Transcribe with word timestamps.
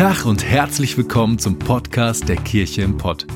Tag 0.00 0.24
und 0.24 0.42
herzlich 0.42 0.96
willkommen 0.96 1.38
zum 1.38 1.58
Podcast 1.58 2.26
der 2.26 2.36
Kirche 2.36 2.80
im 2.80 2.96
Pott. 2.96 3.26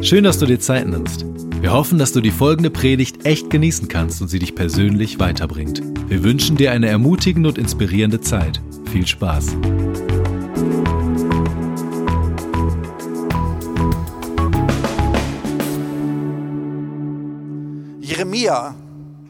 Schön, 0.00 0.24
dass 0.24 0.38
du 0.38 0.46
dir 0.46 0.58
Zeit 0.58 0.86
nimmst. 0.86 1.26
Wir 1.60 1.70
hoffen, 1.70 1.98
dass 1.98 2.12
du 2.12 2.22
die 2.22 2.30
folgende 2.30 2.70
Predigt 2.70 3.26
echt 3.26 3.50
genießen 3.50 3.88
kannst 3.88 4.22
und 4.22 4.28
sie 4.28 4.38
dich 4.38 4.54
persönlich 4.54 5.20
weiterbringt. 5.20 5.82
Wir 6.08 6.24
wünschen 6.24 6.56
dir 6.56 6.72
eine 6.72 6.88
ermutigende 6.88 7.50
und 7.50 7.58
inspirierende 7.58 8.22
Zeit. 8.22 8.58
Viel 8.90 9.06
Spaß. 9.06 9.48
Jeremia 18.00 18.74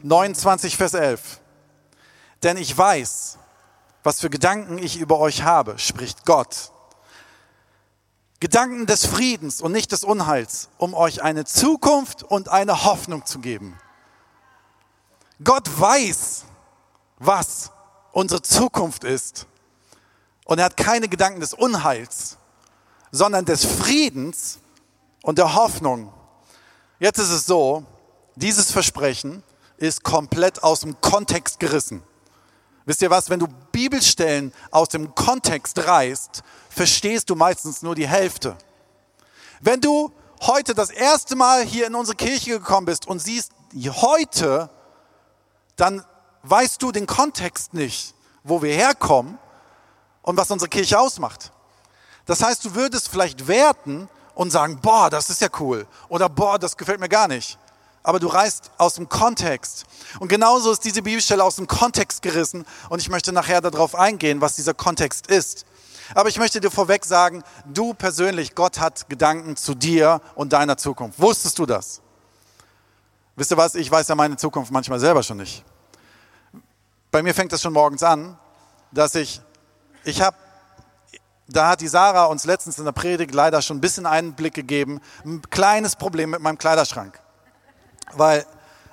29, 0.01 0.77
Vers 0.77 0.93
11. 0.93 1.41
Denn 2.41 2.55
ich 2.55 2.77
weiß, 2.77 3.37
was 4.01 4.21
für 4.21 4.29
Gedanken 4.29 4.77
ich 4.77 4.97
über 4.97 5.19
euch 5.19 5.43
habe, 5.43 5.77
spricht 5.77 6.23
Gott. 6.23 6.71
Gedanken 8.39 8.85
des 8.85 9.05
Friedens 9.05 9.61
und 9.61 9.71
nicht 9.71 9.91
des 9.91 10.03
Unheils, 10.03 10.69
um 10.77 10.93
euch 10.93 11.23
eine 11.23 11.45
Zukunft 11.45 12.23
und 12.23 12.49
eine 12.49 12.83
Hoffnung 12.83 13.25
zu 13.25 13.39
geben. 13.39 13.77
Gott 15.43 15.69
weiß, 15.79 16.45
was 17.17 17.71
unsere 18.11 18.41
Zukunft 18.41 19.03
ist. 19.03 19.47
Und 20.45 20.59
er 20.59 20.65
hat 20.65 20.77
keine 20.77 21.07
Gedanken 21.07 21.39
des 21.39 21.53
Unheils, 21.53 22.37
sondern 23.11 23.45
des 23.45 23.65
Friedens 23.65 24.59
und 25.23 25.37
der 25.37 25.55
Hoffnung. 25.55 26.13
Jetzt 26.99 27.19
ist 27.19 27.31
es 27.31 27.45
so, 27.45 27.83
dieses 28.35 28.71
Versprechen 28.71 29.43
ist 29.77 30.03
komplett 30.03 30.63
aus 30.63 30.81
dem 30.81 30.99
Kontext 31.01 31.59
gerissen. 31.59 32.03
Wisst 32.85 33.01
ihr 33.01 33.09
was, 33.09 33.29
wenn 33.29 33.39
du 33.39 33.47
Bibelstellen 33.71 34.53
aus 34.69 34.89
dem 34.89 35.15
Kontext 35.15 35.87
reißt, 35.87 36.43
verstehst 36.69 37.29
du 37.29 37.35
meistens 37.35 37.81
nur 37.81 37.95
die 37.95 38.07
Hälfte. 38.07 38.55
Wenn 39.59 39.81
du 39.81 40.11
heute 40.41 40.75
das 40.75 40.91
erste 40.91 41.35
Mal 41.35 41.63
hier 41.63 41.87
in 41.87 41.95
unsere 41.95 42.15
Kirche 42.15 42.51
gekommen 42.51 42.85
bist 42.85 43.07
und 43.07 43.19
siehst 43.19 43.51
heute, 43.87 44.69
dann 45.75 46.05
weißt 46.43 46.81
du 46.81 46.91
den 46.91 47.07
Kontext 47.07 47.73
nicht, 47.73 48.13
wo 48.43 48.61
wir 48.61 48.73
herkommen 48.73 49.39
und 50.21 50.37
was 50.37 50.51
unsere 50.51 50.69
Kirche 50.69 50.99
ausmacht. 50.99 51.51
Das 52.25 52.43
heißt, 52.43 52.63
du 52.65 52.75
würdest 52.75 53.09
vielleicht 53.09 53.47
werten 53.47 54.09
und 54.35 54.51
sagen, 54.51 54.79
boah, 54.81 55.09
das 55.09 55.31
ist 55.31 55.41
ja 55.41 55.47
cool 55.59 55.87
oder 56.07 56.29
boah, 56.29 56.59
das 56.59 56.77
gefällt 56.77 56.99
mir 56.99 57.09
gar 57.09 57.27
nicht 57.27 57.57
aber 58.05 58.19
du 58.19 58.27
reißt 58.27 58.71
aus 58.77 58.93
dem 58.93 59.09
Kontext. 59.09 59.85
Und 60.19 60.27
genauso 60.27 60.71
ist 60.71 60.85
diese 60.85 61.01
Bibelstelle 61.01 61.43
aus 61.43 61.55
dem 61.55 61.67
Kontext 61.67 62.21
gerissen 62.21 62.65
und 62.89 63.01
ich 63.01 63.09
möchte 63.09 63.31
nachher 63.31 63.61
darauf 63.61 63.95
eingehen, 63.95 64.41
was 64.41 64.55
dieser 64.55 64.73
Kontext 64.73 65.27
ist. 65.27 65.65
Aber 66.13 66.29
ich 66.29 66.37
möchte 66.37 66.61
dir 66.61 66.69
vorweg 66.69 67.03
sagen, 67.03 67.43
du 67.65 67.95
persönlich, 67.95 68.53
Gott 68.53 68.79
hat 68.79 69.09
Gedanken 69.09 69.55
zu 69.55 69.73
dir 69.73 70.21
und 70.35 70.53
deiner 70.53 70.77
Zukunft. 70.77 71.19
Wusstest 71.19 71.57
du 71.57 71.65
das? 71.65 72.01
Wisst 73.35 73.51
ihr 73.51 73.57
was, 73.57 73.73
ich 73.73 73.89
weiß 73.89 74.07
ja 74.07 74.15
meine 74.15 74.37
Zukunft 74.37 74.71
manchmal 74.71 74.99
selber 74.99 75.23
schon 75.23 75.37
nicht. 75.37 75.65
Bei 77.09 77.23
mir 77.23 77.33
fängt 77.33 77.51
es 77.53 77.61
schon 77.61 77.73
morgens 77.73 78.03
an, 78.03 78.37
dass 78.91 79.15
ich, 79.15 79.41
ich 80.03 80.21
habe 80.21 80.37
da 81.47 81.69
hat 81.69 81.81
die 81.81 81.87
Sarah 81.87 82.25
uns 82.25 82.45
letztens 82.45 82.79
in 82.79 82.85
der 82.85 82.91
Predigt 82.91 83.33
leider 83.33 83.61
schon 83.61 83.77
ein 83.77 83.81
bisschen 83.81 84.07
Einblick 84.07 84.55
gegeben. 84.55 84.99
Ein 85.23 85.43
kleines 85.49 85.95
Problem 85.95 86.31
mit 86.31 86.41
meinem 86.41 86.57
Kleiderschrank 86.57 87.19
weil 88.13 88.45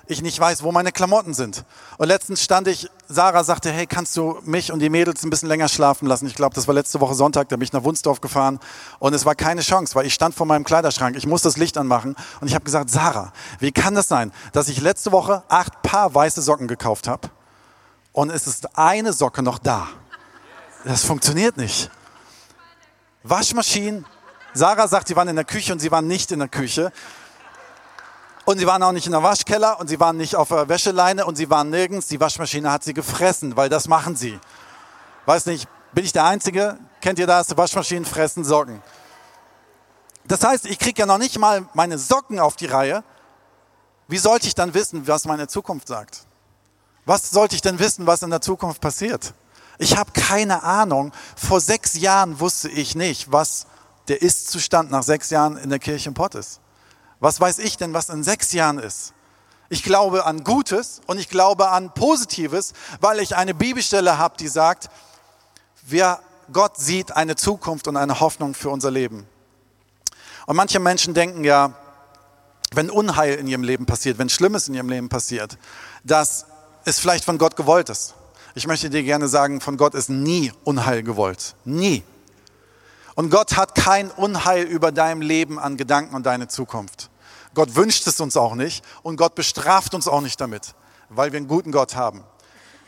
ich 0.05 0.21
nicht 0.21 0.37
weiß, 0.37 0.63
wo 0.63 0.71
meine 0.71 0.91
Klamotten 0.91 1.33
sind. 1.33 1.63
Und 1.97 2.07
letztens 2.07 2.43
stand 2.43 2.67
ich, 2.67 2.89
Sarah 3.07 3.43
sagte, 3.43 3.71
hey, 3.71 3.87
kannst 3.87 4.17
du 4.17 4.37
mich 4.43 4.71
und 4.71 4.79
die 4.79 4.89
Mädels 4.89 5.23
ein 5.23 5.29
bisschen 5.29 5.47
länger 5.47 5.69
schlafen 5.69 6.07
lassen? 6.07 6.27
Ich 6.27 6.35
glaube, 6.35 6.55
das 6.55 6.67
war 6.67 6.73
letzte 6.73 6.99
Woche 6.99 7.15
Sonntag, 7.15 7.47
da 7.49 7.55
bin 7.55 7.63
ich 7.63 7.71
nach 7.71 7.83
Wunsdorf 7.83 8.19
gefahren 8.19 8.59
und 8.99 9.13
es 9.13 9.25
war 9.25 9.35
keine 9.35 9.61
Chance, 9.61 9.95
weil 9.95 10.05
ich 10.05 10.13
stand 10.13 10.35
vor 10.35 10.45
meinem 10.45 10.65
Kleiderschrank, 10.65 11.15
ich 11.15 11.25
muss 11.25 11.41
das 11.41 11.55
Licht 11.55 11.77
anmachen 11.77 12.15
und 12.41 12.47
ich 12.47 12.53
habe 12.53 12.65
gesagt, 12.65 12.89
Sarah, 12.89 13.31
wie 13.59 13.71
kann 13.71 13.95
das 13.95 14.09
sein, 14.09 14.33
dass 14.51 14.67
ich 14.67 14.81
letzte 14.81 15.11
Woche 15.13 15.43
acht 15.47 15.81
Paar 15.83 16.13
weiße 16.13 16.41
Socken 16.41 16.67
gekauft 16.67 17.07
habe 17.07 17.29
und 18.11 18.29
es 18.29 18.45
ist 18.45 18.77
eine 18.77 19.13
Socke 19.13 19.41
noch 19.41 19.57
da? 19.57 19.87
Das 20.83 21.05
funktioniert 21.05 21.55
nicht. 21.55 21.89
Waschmaschinen, 23.23 24.05
Sarah 24.53 24.87
sagt, 24.89 25.07
sie 25.07 25.15
waren 25.15 25.29
in 25.29 25.37
der 25.37 25.45
Küche 25.45 25.71
und 25.71 25.79
sie 25.79 25.91
waren 25.91 26.07
nicht 26.07 26.31
in 26.33 26.39
der 26.39 26.49
Küche. 26.49 26.91
Und 28.45 28.57
sie 28.57 28.67
waren 28.67 28.83
auch 28.83 28.91
nicht 28.91 29.05
in 29.05 29.13
der 29.13 29.23
Waschkeller 29.23 29.79
und 29.79 29.87
sie 29.87 29.99
waren 29.99 30.17
nicht 30.17 30.35
auf 30.35 30.49
der 30.49 30.67
Wäscheleine 30.67 31.25
und 31.25 31.35
sie 31.35 31.49
waren 31.49 31.69
nirgends. 31.69 32.07
Die 32.07 32.19
Waschmaschine 32.19 32.71
hat 32.71 32.83
sie 32.83 32.93
gefressen, 32.93 33.55
weil 33.55 33.69
das 33.69 33.87
machen 33.87 34.15
sie. 34.15 34.37
Weiß 35.25 35.45
nicht, 35.45 35.67
bin 35.93 36.03
ich 36.03 36.11
der 36.11 36.25
Einzige? 36.25 36.77
Kennt 36.99 37.19
ihr 37.19 37.27
das? 37.27 37.55
Waschmaschinen 37.55 38.05
fressen 38.05 38.43
Socken. 38.43 38.81
Das 40.25 40.43
heißt, 40.43 40.65
ich 40.65 40.79
kriege 40.79 41.01
ja 41.01 41.05
noch 41.05 41.17
nicht 41.17 41.37
mal 41.37 41.67
meine 41.73 41.97
Socken 41.97 42.39
auf 42.39 42.55
die 42.55 42.65
Reihe. 42.65 43.03
Wie 44.07 44.17
sollte 44.17 44.47
ich 44.47 44.55
dann 44.55 44.73
wissen, 44.73 45.07
was 45.07 45.25
meine 45.25 45.47
Zukunft 45.47 45.87
sagt? 45.87 46.25
Was 47.05 47.31
sollte 47.31 47.55
ich 47.55 47.61
denn 47.61 47.79
wissen, 47.79 48.07
was 48.07 48.21
in 48.21 48.29
der 48.29 48.41
Zukunft 48.41 48.81
passiert? 48.81 49.33
Ich 49.77 49.97
habe 49.97 50.11
keine 50.11 50.63
Ahnung. 50.63 51.11
Vor 51.35 51.59
sechs 51.59 51.95
Jahren 51.95 52.39
wusste 52.39 52.69
ich 52.69 52.95
nicht, 52.95 53.31
was 53.31 53.67
der 54.07 54.21
Ist-Zustand 54.21 54.91
nach 54.91 55.03
sechs 55.03 55.29
Jahren 55.29 55.57
in 55.57 55.69
der 55.69 55.79
Kirche 55.79 56.09
im 56.09 56.13
Pott 56.13 56.35
ist. 56.35 56.59
Was 57.23 57.39
weiß 57.39 57.59
ich 57.59 57.77
denn, 57.77 57.93
was 57.93 58.09
in 58.09 58.21
sechs 58.21 58.51
Jahren 58.51 58.79
ist? 58.79 59.13
Ich 59.69 59.83
glaube 59.83 60.25
an 60.25 60.43
Gutes 60.43 60.99
und 61.07 61.17
ich 61.17 61.29
glaube 61.29 61.69
an 61.69 61.93
Positives, 61.93 62.73
weil 62.99 63.19
ich 63.19 63.37
eine 63.37 63.53
Bibelstelle 63.53 64.17
habe, 64.17 64.35
die 64.35 64.49
sagt, 64.49 64.89
wer 65.83 66.19
Gott 66.51 66.75
sieht 66.75 67.15
eine 67.15 67.37
Zukunft 67.37 67.87
und 67.87 67.95
eine 67.95 68.19
Hoffnung 68.19 68.53
für 68.53 68.69
unser 68.69 68.91
Leben. 68.91 69.25
Und 70.47 70.57
manche 70.57 70.81
Menschen 70.81 71.13
denken 71.13 71.45
ja, 71.45 71.73
wenn 72.73 72.89
Unheil 72.89 73.35
in 73.35 73.47
ihrem 73.47 73.63
Leben 73.63 73.85
passiert, 73.85 74.17
wenn 74.17 74.27
Schlimmes 74.27 74.67
in 74.67 74.73
ihrem 74.73 74.89
Leben 74.89 75.07
passiert, 75.07 75.57
dass 76.03 76.45
es 76.83 76.99
vielleicht 76.99 77.23
von 77.23 77.37
Gott 77.37 77.55
gewollt 77.55 77.87
ist. 77.87 78.15
Ich 78.53 78.67
möchte 78.67 78.89
dir 78.89 79.03
gerne 79.03 79.29
sagen, 79.29 79.61
von 79.61 79.77
Gott 79.77 79.95
ist 79.95 80.09
nie 80.09 80.51
Unheil 80.65 81.03
gewollt. 81.03 81.55
Nie. 81.63 82.03
Und 83.15 83.29
Gott 83.29 83.55
hat 83.55 83.75
kein 83.75 84.11
Unheil 84.11 84.65
über 84.65 84.91
deinem 84.91 85.21
Leben 85.21 85.57
an 85.57 85.77
Gedanken 85.77 86.15
und 86.15 86.25
deine 86.25 86.49
Zukunft. 86.49 87.09
Gott 87.53 87.75
wünscht 87.75 88.07
es 88.07 88.19
uns 88.19 88.37
auch 88.37 88.55
nicht 88.55 88.83
und 89.03 89.17
Gott 89.17 89.35
bestraft 89.35 89.93
uns 89.93 90.07
auch 90.07 90.21
nicht 90.21 90.39
damit, 90.41 90.73
weil 91.09 91.31
wir 91.31 91.37
einen 91.37 91.47
guten 91.47 91.71
Gott 91.71 91.95
haben. 91.95 92.23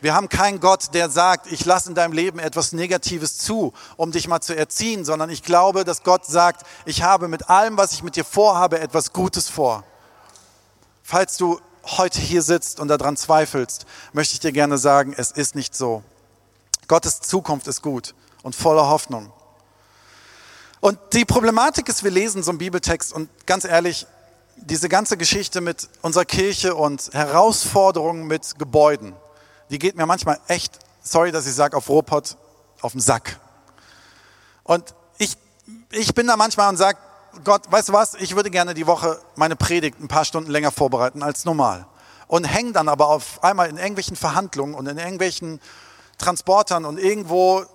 Wir 0.02 0.14
haben 0.14 0.30
keinen 0.30 0.60
Gott, 0.60 0.94
der 0.94 1.10
sagt, 1.10 1.52
ich 1.52 1.66
lasse 1.66 1.90
in 1.90 1.96
deinem 1.96 2.14
Leben 2.14 2.38
etwas 2.38 2.74
Negatives 2.74 3.38
zu, 3.38 3.74
um 3.98 4.12
dich 4.12 4.28
mal 4.28 4.42
zu 4.42 4.56
erziehen, 4.56 5.06
sondern 5.06 5.30
ich 5.30 5.42
glaube, 5.42 5.84
dass 5.84 6.04
Gott 6.04 6.26
sagt, 6.26 6.66
ich 6.86 7.02
habe 7.02 7.28
mit 7.28 7.50
allem, 7.50 7.78
was 7.78 7.94
ich 7.94 8.04
mit 8.04 8.16
dir 8.16 8.26
vorhabe, 8.26 8.80
etwas 8.80 9.14
Gutes 9.14 9.50
vor. 9.50 9.84
Falls 11.02 11.38
du 11.38 11.60
heute 11.86 12.20
hier 12.20 12.42
sitzt 12.42 12.80
und 12.80 12.88
daran 12.88 13.16
zweifelst, 13.18 13.86
möchte 14.14 14.34
ich 14.34 14.40
dir 14.40 14.52
gerne 14.52 14.78
sagen, 14.78 15.14
es 15.18 15.32
ist 15.32 15.56
nicht 15.56 15.76
so. 15.76 16.04
Gottes 16.88 17.22
Zukunft 17.22 17.68
ist 17.68 17.82
gut 17.82 18.14
und 18.44 18.56
voller 18.56 18.88
Hoffnung. 18.90 19.32
Und 20.82 21.00
die 21.14 21.26
Problematik 21.26 21.90
ist, 21.90 22.04
wir 22.04 22.12
lesen 22.12 22.44
so 22.44 22.52
einen 22.52 22.60
Bibeltext 22.60 23.12
und 23.12 23.30
ganz 23.48 23.66
ehrlich, 23.66 24.06
diese 24.56 24.90
ganze 24.90 25.18
Geschichte 25.18 25.62
mit 25.62 25.90
unserer 26.02 26.26
Kirche 26.26 26.76
und 26.76 27.10
Herausforderungen 27.14 28.28
mit 28.28 28.58
Gebäuden, 28.58 29.14
die 29.70 29.80
geht 29.80 29.96
mir 29.96 30.06
manchmal 30.06 30.40
echt, 30.48 30.80
sorry, 31.02 31.32
dass 31.32 31.48
ich 31.48 31.54
sage, 31.54 31.76
auf 31.76 31.90
Robot 31.90 32.38
auf 32.82 32.94
den 32.94 33.02
Sack. 33.02 33.40
Und 34.64 34.94
ich, 35.18 35.38
ich 35.92 36.14
bin 36.14 36.28
da 36.28 36.38
manchmal 36.38 36.70
und 36.70 36.78
sage, 36.78 36.98
Gott, 37.44 37.64
weißt 37.70 37.90
du 37.90 37.94
was, 37.94 38.14
ich 38.16 38.36
würde 38.36 38.50
gerne 38.50 38.74
die 38.74 38.88
Woche 38.88 39.20
meine 39.36 39.56
Predigt 39.56 40.00
ein 40.00 40.08
paar 40.08 40.26
Stunden 40.26 40.50
länger 40.50 40.72
vorbereiten 40.72 41.22
als 41.22 41.46
normal. 41.46 41.86
Und 42.28 42.46
hänge 42.46 42.72
dann 42.72 42.88
aber 42.88 43.08
auf 43.08 43.44
einmal 43.44 43.70
in 43.70 43.78
irgendwelchen 43.78 44.16
Verhandlungen 44.16 44.74
und 44.74 44.88
in 44.88 44.98
irgendwelchen 44.98 45.60
Transportern 46.18 46.86
und 46.86 46.98
irgendwo 46.98 47.66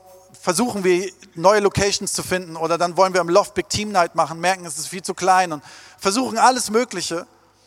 versuchen 0.40 0.84
wir 0.84 1.12
neue 1.34 1.60
Locations 1.60 2.12
zu 2.12 2.22
finden 2.22 2.56
oder 2.56 2.78
dann 2.78 2.96
wollen 2.96 3.12
wir 3.12 3.20
im 3.20 3.28
Loft 3.28 3.54
Big 3.54 3.68
Team 3.68 3.92
Night 3.92 4.14
machen, 4.14 4.40
merken, 4.40 4.64
es 4.64 4.78
ist 4.78 4.88
viel 4.88 5.02
zu 5.02 5.12
klein 5.12 5.52
und 5.52 5.62
versuchen 5.98 6.38
alles 6.38 6.70
Mögliche 6.70 7.26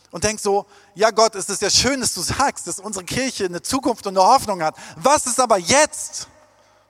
und 0.09 0.23
denken 0.23 0.41
so, 0.41 0.65
ja 0.95 1.11
Gott, 1.11 1.35
es 1.35 1.49
ist 1.49 1.61
ja 1.61 1.69
schön, 1.69 2.01
dass 2.01 2.15
du 2.15 2.21
sagst, 2.21 2.65
dass 2.65 2.79
unsere 2.79 3.05
Kirche 3.05 3.45
eine 3.45 3.61
Zukunft 3.61 4.07
und 4.07 4.17
eine 4.17 4.27
Hoffnung 4.27 4.63
hat. 4.63 4.75
Was 4.97 5.27
ist 5.27 5.39
aber 5.39 5.57
jetzt? 5.57 6.27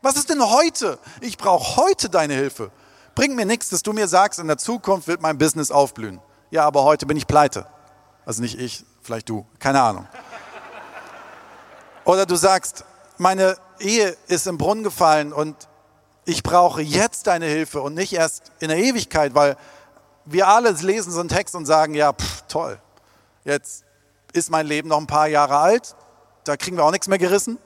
Was 0.01 0.15
ist 0.15 0.29
denn 0.29 0.41
heute? 0.41 0.99
Ich 1.21 1.37
brauche 1.37 1.77
heute 1.77 2.09
deine 2.09 2.33
Hilfe. 2.33 2.71
Bringt 3.15 3.35
mir 3.35 3.45
nichts, 3.45 3.69
dass 3.69 3.83
du 3.83 3.93
mir 3.93 4.07
sagst, 4.07 4.39
in 4.39 4.47
der 4.47 4.57
Zukunft 4.57 5.07
wird 5.07 5.21
mein 5.21 5.37
Business 5.37 5.69
aufblühen. 5.69 6.19
Ja, 6.49 6.65
aber 6.65 6.83
heute 6.83 7.05
bin 7.05 7.17
ich 7.17 7.27
pleite. 7.27 7.67
Also 8.25 8.41
nicht 8.41 8.57
ich, 8.57 8.85
vielleicht 9.01 9.27
du, 9.29 9.45
keine 9.59 9.81
Ahnung. 9.81 10.07
Oder 12.05 12.25
du 12.25 12.35
sagst, 12.35 12.85
meine 13.17 13.57
Ehe 13.79 14.15
ist 14.27 14.47
im 14.47 14.57
Brunnen 14.57 14.83
gefallen 14.83 15.33
und 15.33 15.67
ich 16.25 16.43
brauche 16.43 16.81
jetzt 16.81 17.27
deine 17.27 17.45
Hilfe 17.45 17.81
und 17.81 17.93
nicht 17.93 18.13
erst 18.13 18.51
in 18.59 18.69
der 18.69 18.77
Ewigkeit, 18.77 19.35
weil 19.35 19.57
wir 20.25 20.47
alle 20.47 20.71
lesen 20.71 21.11
so 21.11 21.19
einen 21.19 21.29
Text 21.29 21.55
und 21.55 21.65
sagen, 21.65 21.95
ja, 21.95 22.13
pff, 22.13 22.43
toll, 22.47 22.79
jetzt 23.43 23.83
ist 24.31 24.49
mein 24.49 24.65
Leben 24.65 24.89
noch 24.89 24.99
ein 24.99 25.07
paar 25.07 25.27
Jahre 25.27 25.57
alt, 25.57 25.95
da 26.43 26.57
kriegen 26.57 26.77
wir 26.77 26.85
auch 26.85 26.91
nichts 26.91 27.07
mehr 27.07 27.17
gerissen. 27.17 27.57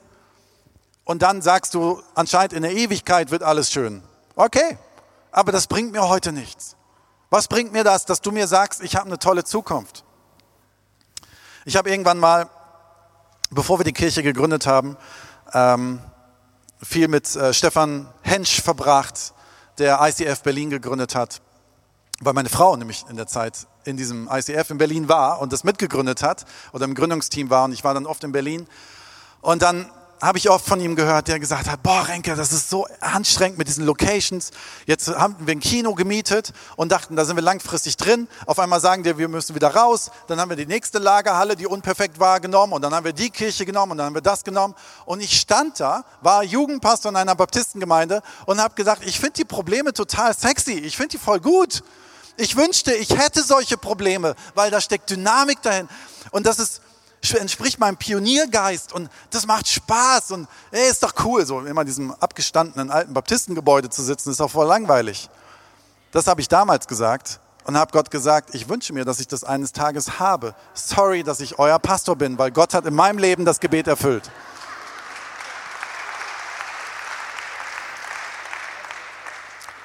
Und 1.04 1.22
dann 1.22 1.40
sagst 1.40 1.72
du, 1.72 2.02
anscheinend 2.14 2.52
in 2.52 2.62
der 2.62 2.72
Ewigkeit 2.72 3.30
wird 3.30 3.42
alles 3.42 3.72
schön. 3.72 4.02
Okay, 4.36 4.76
aber 5.30 5.52
das 5.52 5.66
bringt 5.66 5.92
mir 5.92 6.08
heute 6.08 6.32
nichts. 6.32 6.76
Was 7.30 7.48
bringt 7.48 7.72
mir 7.72 7.84
das, 7.84 8.04
dass 8.04 8.20
du 8.20 8.30
mir 8.30 8.46
sagst, 8.46 8.82
ich 8.82 8.96
habe 8.96 9.06
eine 9.06 9.18
tolle 9.18 9.44
Zukunft? 9.44 10.04
Ich 11.64 11.76
habe 11.76 11.90
irgendwann 11.90 12.18
mal, 12.18 12.48
bevor 13.50 13.78
wir 13.78 13.84
die 13.84 13.92
Kirche 13.92 14.22
gegründet 14.22 14.66
haben, 14.66 14.96
ähm, 15.52 16.00
viel 16.82 17.08
mit 17.08 17.34
äh, 17.36 17.52
Stefan 17.52 18.08
Hensch 18.22 18.62
verbracht, 18.62 19.34
der 19.78 19.98
ICF 20.00 20.42
Berlin 20.42 20.70
gegründet 20.70 21.14
hat, 21.14 21.40
weil 22.20 22.34
meine 22.34 22.48
Frau 22.48 22.76
nämlich 22.76 23.04
in 23.08 23.16
der 23.16 23.26
Zeit 23.26 23.66
in 23.84 23.96
diesem 23.96 24.28
ICF 24.30 24.70
in 24.70 24.78
Berlin 24.78 25.08
war 25.08 25.40
und 25.40 25.52
das 25.52 25.64
mitgegründet 25.64 26.22
hat 26.22 26.44
oder 26.72 26.84
im 26.84 26.94
Gründungsteam 26.94 27.50
war 27.50 27.64
und 27.64 27.72
ich 27.72 27.84
war 27.84 27.94
dann 27.94 28.06
oft 28.06 28.22
in 28.24 28.32
Berlin. 28.32 28.66
Und 29.40 29.62
dann 29.62 29.90
habe 30.20 30.38
ich 30.38 30.50
oft 30.50 30.66
von 30.66 30.80
ihm 30.80 30.96
gehört, 30.96 31.28
der 31.28 31.38
gesagt 31.38 31.70
hat, 31.70 31.82
boah 31.82 32.06
Renke, 32.08 32.34
das 32.34 32.52
ist 32.52 32.70
so 32.70 32.86
anstrengend 33.00 33.58
mit 33.58 33.68
diesen 33.68 33.84
Locations. 33.84 34.50
Jetzt 34.86 35.08
haben 35.08 35.36
wir 35.38 35.52
ein 35.52 35.60
Kino 35.60 35.94
gemietet 35.94 36.52
und 36.76 36.90
dachten, 36.90 37.16
da 37.16 37.24
sind 37.24 37.36
wir 37.36 37.42
langfristig 37.42 37.96
drin. 37.96 38.28
Auf 38.46 38.58
einmal 38.58 38.80
sagen 38.80 39.02
die, 39.02 39.16
wir 39.16 39.28
müssen 39.28 39.54
wieder 39.54 39.74
raus. 39.74 40.10
Dann 40.26 40.40
haben 40.40 40.48
wir 40.48 40.56
die 40.56 40.66
nächste 40.66 40.98
Lagerhalle, 40.98 41.56
die 41.56 41.66
unperfekt 41.66 42.18
war, 42.18 42.40
genommen 42.40 42.72
und 42.72 42.82
dann 42.82 42.94
haben 42.94 43.04
wir 43.04 43.12
die 43.12 43.30
Kirche 43.30 43.64
genommen 43.64 43.92
und 43.92 43.98
dann 43.98 44.06
haben 44.06 44.14
wir 44.14 44.22
das 44.22 44.44
genommen. 44.44 44.74
Und 45.04 45.20
ich 45.20 45.38
stand 45.38 45.78
da, 45.80 46.04
war 46.20 46.42
Jugendpastor 46.42 47.10
in 47.10 47.16
einer 47.16 47.34
Baptistengemeinde 47.34 48.22
und 48.46 48.60
habe 48.60 48.74
gesagt, 48.74 49.04
ich 49.04 49.20
finde 49.20 49.34
die 49.34 49.44
Probleme 49.44 49.92
total 49.92 50.36
sexy. 50.36 50.72
Ich 50.72 50.96
finde 50.96 51.10
die 51.10 51.18
voll 51.18 51.40
gut. 51.40 51.82
Ich 52.36 52.56
wünschte, 52.56 52.94
ich 52.94 53.10
hätte 53.16 53.42
solche 53.42 53.76
Probleme, 53.76 54.34
weil 54.54 54.70
da 54.70 54.80
steckt 54.80 55.10
Dynamik 55.10 55.60
dahin. 55.62 55.88
Und 56.30 56.46
das 56.46 56.58
ist 56.58 56.82
entspricht 57.38 57.78
meinem 57.78 57.96
Pioniergeist 57.96 58.92
und 58.92 59.10
das 59.30 59.46
macht 59.46 59.68
Spaß 59.68 60.30
und 60.32 60.48
ey, 60.70 60.88
ist 60.88 61.02
doch 61.02 61.12
cool, 61.24 61.44
so 61.44 61.60
immer 61.60 61.82
in 61.82 61.86
diesem 61.86 62.12
abgestandenen 62.12 62.90
alten 62.90 63.12
Baptistengebäude 63.12 63.90
zu 63.90 64.02
sitzen, 64.02 64.30
ist 64.30 64.40
doch 64.40 64.50
voll 64.50 64.66
langweilig. 64.66 65.28
Das 66.12 66.26
habe 66.26 66.40
ich 66.40 66.48
damals 66.48 66.86
gesagt 66.86 67.40
und 67.64 67.76
habe 67.76 67.92
Gott 67.92 68.10
gesagt, 68.10 68.54
ich 68.54 68.68
wünsche 68.68 68.92
mir, 68.92 69.04
dass 69.04 69.20
ich 69.20 69.28
das 69.28 69.44
eines 69.44 69.72
Tages 69.72 70.18
habe. 70.18 70.54
Sorry, 70.72 71.22
dass 71.22 71.40
ich 71.40 71.58
euer 71.58 71.78
Pastor 71.78 72.16
bin, 72.16 72.38
weil 72.38 72.50
Gott 72.50 72.72
hat 72.72 72.86
in 72.86 72.94
meinem 72.94 73.18
Leben 73.18 73.44
das 73.44 73.60
Gebet 73.60 73.86
erfüllt. 73.88 74.30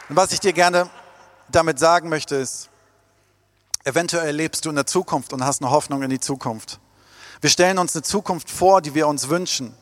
Und 0.08 0.16
was 0.16 0.32
ich 0.32 0.40
dir 0.40 0.54
gerne 0.54 0.90
damit 1.50 1.80
sagen 1.80 2.10
möchte, 2.10 2.36
ist, 2.36 2.70
eventuell 3.84 4.36
lebst 4.36 4.66
du 4.66 4.70
in 4.70 4.76
der 4.76 4.86
Zukunft 4.86 5.34
und 5.34 5.44
hast 5.46 5.62
eine 5.62 5.72
Hoffnung 5.72 6.04
in 6.04 6.10
die 6.10 6.20
Zukunft. 6.20 6.80
Wir 7.44 7.50
stellen 7.50 7.78
uns 7.78 7.94
eine 7.94 8.04
Zukunft 8.04 8.50
vor, 8.50 8.80
die 8.80 8.96
wir 8.96 9.06
uns 9.06 9.28
wünschen. 9.28 9.76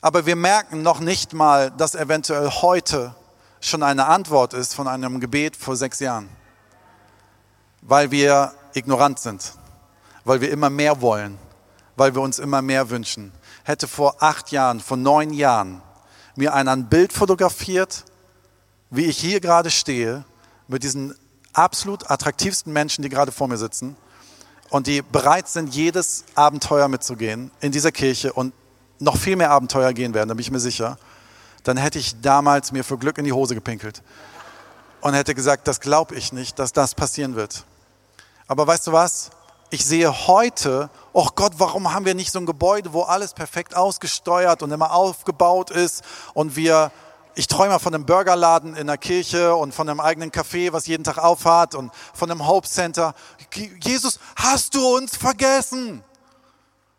Aber 0.00 0.24
wir 0.24 0.36
merken 0.36 0.80
noch 0.80 1.00
nicht 1.00 1.34
mal, 1.34 1.70
dass 1.70 1.94
eventuell 1.94 2.48
heute 2.48 3.14
schon 3.60 3.82
eine 3.82 4.06
Antwort 4.06 4.54
ist 4.54 4.74
von 4.74 4.88
einem 4.88 5.20
Gebet 5.20 5.54
vor 5.54 5.76
sechs 5.76 6.00
Jahren. 6.00 6.30
Weil 7.82 8.10
wir 8.10 8.54
ignorant 8.72 9.18
sind, 9.18 9.52
weil 10.24 10.40
wir 10.40 10.50
immer 10.50 10.70
mehr 10.70 11.02
wollen, 11.02 11.38
weil 11.96 12.14
wir 12.14 12.22
uns 12.22 12.38
immer 12.38 12.62
mehr 12.62 12.88
wünschen. 12.88 13.32
Hätte 13.64 13.86
vor 13.86 14.22
acht 14.22 14.50
Jahren, 14.50 14.80
vor 14.80 14.96
neun 14.96 15.34
Jahren 15.34 15.82
mir 16.36 16.54
einer 16.54 16.70
ein 16.72 16.88
Bild 16.88 17.12
fotografiert, 17.12 18.02
wie 18.88 19.04
ich 19.04 19.18
hier 19.18 19.40
gerade 19.40 19.70
stehe, 19.70 20.24
mit 20.68 20.84
diesen 20.84 21.14
absolut 21.52 22.10
attraktivsten 22.10 22.72
Menschen, 22.72 23.02
die 23.02 23.10
gerade 23.10 23.30
vor 23.30 23.46
mir 23.46 23.58
sitzen, 23.58 23.94
und 24.72 24.86
die 24.86 25.02
bereit 25.02 25.48
sind, 25.48 25.74
jedes 25.74 26.24
Abenteuer 26.34 26.88
mitzugehen 26.88 27.50
in 27.60 27.72
dieser 27.72 27.92
Kirche 27.92 28.32
und 28.32 28.54
noch 29.00 29.18
viel 29.18 29.36
mehr 29.36 29.50
Abenteuer 29.50 29.92
gehen 29.92 30.14
werden, 30.14 30.28
da 30.28 30.34
bin 30.34 30.40
ich 30.40 30.50
mir 30.50 30.60
sicher, 30.60 30.96
dann 31.62 31.76
hätte 31.76 31.98
ich 31.98 32.22
damals 32.22 32.72
mir 32.72 32.82
für 32.82 32.96
Glück 32.96 33.18
in 33.18 33.26
die 33.26 33.34
Hose 33.34 33.54
gepinkelt 33.54 34.02
und 35.02 35.12
hätte 35.12 35.34
gesagt, 35.34 35.68
das 35.68 35.80
glaube 35.80 36.14
ich 36.14 36.32
nicht, 36.32 36.58
dass 36.58 36.72
das 36.72 36.94
passieren 36.94 37.36
wird. 37.36 37.66
Aber 38.46 38.66
weißt 38.66 38.86
du 38.86 38.92
was? 38.92 39.30
Ich 39.68 39.84
sehe 39.84 40.26
heute, 40.26 40.88
oh 41.12 41.28
Gott, 41.34 41.52
warum 41.58 41.92
haben 41.92 42.06
wir 42.06 42.14
nicht 42.14 42.32
so 42.32 42.38
ein 42.38 42.46
Gebäude, 42.46 42.94
wo 42.94 43.02
alles 43.02 43.34
perfekt 43.34 43.76
ausgesteuert 43.76 44.62
und 44.62 44.70
immer 44.70 44.94
aufgebaut 44.94 45.70
ist 45.70 46.02
und 46.32 46.56
wir 46.56 46.90
ich 47.34 47.46
träume 47.46 47.78
von 47.78 47.94
einem 47.94 48.04
Burgerladen 48.04 48.76
in 48.76 48.86
der 48.86 48.98
Kirche 48.98 49.54
und 49.54 49.74
von 49.74 49.88
einem 49.88 50.00
eigenen 50.00 50.30
Café, 50.30 50.72
was 50.72 50.86
jeden 50.86 51.04
Tag 51.04 51.18
aufhat 51.18 51.74
und 51.74 51.90
von 52.12 52.30
einem 52.30 52.46
Hope 52.46 52.68
Center. 52.68 53.14
Jesus, 53.54 54.18
hast 54.36 54.74
du 54.74 54.96
uns 54.96 55.16
vergessen? 55.16 56.02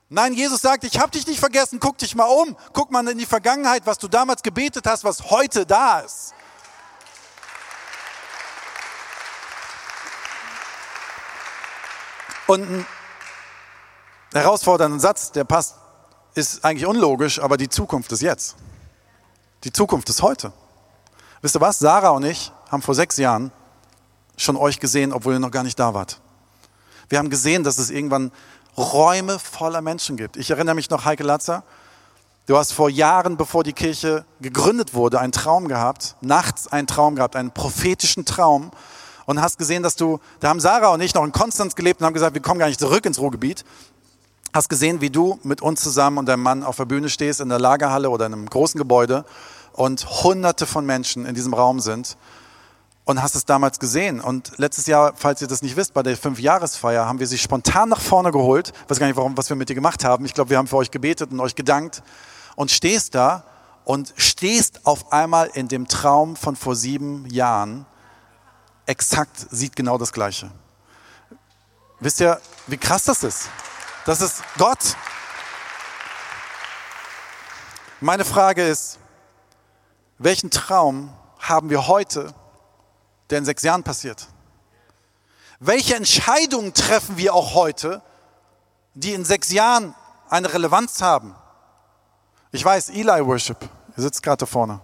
Nein, 0.09 0.33
Jesus 0.33 0.61
sagt, 0.61 0.83
ich 0.83 0.99
habe 0.99 1.11
dich 1.11 1.25
nicht 1.25 1.39
vergessen, 1.39 1.79
guck 1.79 1.97
dich 1.97 2.13
mal 2.15 2.25
um, 2.25 2.55
guck 2.71 2.91
mal 2.91 3.07
in 3.07 3.17
die 3.17 3.25
Vergangenheit, 3.25 3.85
was 3.85 3.97
du 3.97 4.07
damals 4.07 4.43
gebetet 4.43 4.85
hast, 4.85 5.03
was 5.03 5.31
heute 5.31 5.65
da 5.65 6.01
ist. 6.01 6.33
Und 12.45 12.61
ein 12.61 12.85
herausfordernder 14.33 14.99
Satz, 14.99 15.31
der 15.31 15.45
passt, 15.45 15.75
ist 16.35 16.63
eigentlich 16.63 16.85
unlogisch, 16.85 17.39
aber 17.39 17.57
die 17.57 17.69
Zukunft 17.69 18.11
ist 18.11 18.21
jetzt. 18.21 18.55
Die 19.63 19.71
Zukunft 19.71 20.09
ist 20.09 20.21
heute. 20.21 20.51
Wisst 21.41 21.55
ihr 21.55 21.61
was? 21.61 21.79
Sarah 21.79 22.09
und 22.09 22.23
ich 22.23 22.51
haben 22.69 22.81
vor 22.81 22.95
sechs 22.95 23.17
Jahren 23.17 23.51
schon 24.37 24.57
euch 24.57 24.79
gesehen, 24.79 25.13
obwohl 25.13 25.33
ihr 25.33 25.39
noch 25.39 25.51
gar 25.51 25.63
nicht 25.63 25.79
da 25.79 25.93
wart. 25.93 26.19
Wir 27.09 27.19
haben 27.19 27.29
gesehen, 27.29 27.63
dass 27.63 27.77
es 27.77 27.89
irgendwann 27.89 28.31
Räume 28.77 29.39
voller 29.39 29.81
Menschen 29.81 30.17
gibt. 30.17 30.37
Ich 30.37 30.49
erinnere 30.49 30.75
mich 30.75 30.89
noch, 30.89 31.05
Heike 31.05 31.23
Latzer, 31.23 31.63
du 32.47 32.57
hast 32.57 32.73
vor 32.73 32.89
Jahren, 32.89 33.37
bevor 33.37 33.63
die 33.63 33.73
Kirche 33.73 34.25
gegründet 34.41 34.93
wurde, 34.93 35.19
einen 35.19 35.31
Traum 35.31 35.67
gehabt, 35.67 36.15
nachts 36.21 36.67
einen 36.67 36.87
Traum 36.87 37.15
gehabt, 37.15 37.35
einen 37.35 37.51
prophetischen 37.51 38.25
Traum 38.25 38.71
und 39.25 39.41
hast 39.41 39.57
gesehen, 39.57 39.83
dass 39.83 39.95
du, 39.95 40.19
da 40.39 40.49
haben 40.49 40.59
Sarah 40.59 40.89
und 40.89 41.01
ich 41.01 41.13
noch 41.13 41.23
in 41.23 41.31
Konstanz 41.31 41.75
gelebt 41.75 42.01
und 42.01 42.07
haben 42.07 42.13
gesagt, 42.13 42.33
wir 42.33 42.41
kommen 42.41 42.59
gar 42.59 42.67
nicht 42.67 42.79
zurück 42.79 43.05
ins 43.05 43.19
Ruhrgebiet 43.19 43.63
hast 44.53 44.69
gesehen, 44.69 45.01
wie 45.01 45.09
du 45.09 45.39
mit 45.43 45.61
uns 45.61 45.81
zusammen 45.81 46.19
und 46.19 46.27
deinem 46.27 46.43
Mann 46.43 46.63
auf 46.63 46.77
der 46.77 46.85
Bühne 46.85 47.09
stehst, 47.09 47.41
in 47.41 47.49
der 47.49 47.59
Lagerhalle 47.59 48.09
oder 48.09 48.27
in 48.27 48.33
einem 48.33 48.49
großen 48.49 48.77
Gebäude 48.77 49.25
und 49.73 50.23
hunderte 50.23 50.67
von 50.67 50.85
Menschen 50.85 51.25
in 51.25 51.33
diesem 51.33 51.53
Raum 51.53 51.79
sind 51.79 52.17
und 53.05 53.21
hast 53.21 53.35
es 53.35 53.45
damals 53.45 53.79
gesehen. 53.79 54.21
Und 54.21 54.57
letztes 54.57 54.87
Jahr, 54.87 55.13
falls 55.15 55.41
ihr 55.41 55.47
das 55.47 55.61
nicht 55.61 55.75
wisst, 55.75 55.93
bei 55.93 56.03
der 56.03 56.15
Fünfjahresfeier 56.15 57.05
haben 57.05 57.19
wir 57.19 57.27
sie 57.27 57.37
spontan 57.37 57.89
nach 57.89 58.01
vorne 58.01 58.31
geholt. 58.31 58.69
Ich 58.69 58.89
weiß 58.89 58.99
gar 58.99 59.07
nicht, 59.07 59.17
warum, 59.17 59.37
was 59.37 59.49
wir 59.49 59.55
mit 59.55 59.69
dir 59.69 59.75
gemacht 59.75 60.03
haben. 60.05 60.25
Ich 60.25 60.33
glaube, 60.33 60.49
wir 60.51 60.57
haben 60.57 60.67
für 60.67 60.77
euch 60.77 60.91
gebetet 60.91 61.31
und 61.31 61.39
euch 61.39 61.55
gedankt 61.55 62.01
und 62.55 62.71
stehst 62.71 63.15
da 63.15 63.43
und 63.83 64.13
stehst 64.15 64.85
auf 64.85 65.11
einmal 65.11 65.49
in 65.53 65.67
dem 65.67 65.87
Traum 65.87 66.35
von 66.35 66.55
vor 66.55 66.75
sieben 66.75 67.25
Jahren. 67.27 67.85
Exakt 68.85 69.35
sieht 69.51 69.75
genau 69.75 69.97
das 69.97 70.13
Gleiche. 70.13 70.51
Wisst 71.99 72.19
ihr, 72.19 72.39
wie 72.67 72.77
krass 72.77 73.05
das 73.05 73.23
ist? 73.23 73.49
Das 74.05 74.21
ist 74.21 74.43
Gott. 74.57 74.95
Meine 78.01 78.25
Frage 78.25 78.67
ist, 78.67 78.99
welchen 80.17 80.51
Traum 80.51 81.13
haben 81.39 81.69
wir 81.69 81.87
heute, 81.87 82.33
der 83.29 83.39
in 83.39 83.45
sechs 83.45 83.63
Jahren 83.63 83.83
passiert? 83.83 84.27
Welche 85.59 85.95
Entscheidungen 85.95 86.73
treffen 86.73 87.17
wir 87.17 87.33
auch 87.33 87.53
heute, 87.53 88.01
die 88.93 89.13
in 89.13 89.25
sechs 89.25 89.51
Jahren 89.51 89.95
eine 90.29 90.53
Relevanz 90.53 91.01
haben? 91.01 91.35
Ich 92.51 92.63
weiß, 92.63 92.89
Eli 92.89 93.25
Worship, 93.25 93.57
ihr 93.95 94.03
sitzt 94.03 94.21
gerade 94.21 94.37
da 94.37 94.45
vorne. 94.45 94.81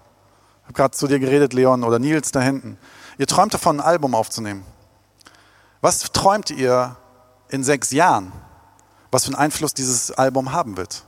Ich 0.61 0.63
habe 0.65 0.73
gerade 0.73 0.97
zu 0.97 1.07
dir 1.07 1.19
geredet, 1.19 1.53
Leon 1.53 1.83
oder 1.83 1.99
Nils 1.99 2.31
da 2.31 2.41
hinten. 2.41 2.77
Ihr 3.17 3.27
träumt 3.27 3.53
davon, 3.53 3.79
ein 3.79 3.85
Album 3.85 4.15
aufzunehmen. 4.15 4.63
Was 5.81 5.99
träumt 6.11 6.49
ihr 6.49 6.95
in 7.49 7.63
sechs 7.63 7.91
Jahren? 7.91 8.31
was 9.11 9.25
für 9.25 9.29
einen 9.29 9.35
Einfluss 9.43 9.73
dieses 9.73 10.11
Album 10.11 10.51
haben 10.51 10.77
wird. 10.77 11.03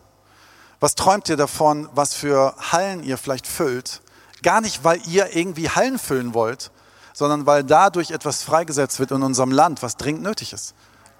Was 0.79 0.95
träumt 0.95 1.29
ihr 1.29 1.37
davon, 1.37 1.87
was 1.93 2.13
für 2.13 2.55
Hallen 2.71 3.03
ihr 3.03 3.17
vielleicht 3.17 3.47
füllt? 3.47 4.01
Gar 4.41 4.61
nicht, 4.61 4.83
weil 4.83 4.99
ihr 5.07 5.35
irgendwie 5.35 5.69
Hallen 5.69 5.99
füllen 5.99 6.33
wollt, 6.33 6.71
sondern 7.21 7.45
weil 7.45 7.63
dadurch 7.63 8.09
etwas 8.09 8.41
freigesetzt 8.41 8.99
wird 8.99 9.11
in 9.11 9.21
unserem 9.21 9.51
Land, 9.51 9.83
was 9.83 9.95
dringend 9.95 10.23
nötig 10.23 10.53
ist. 10.53 10.73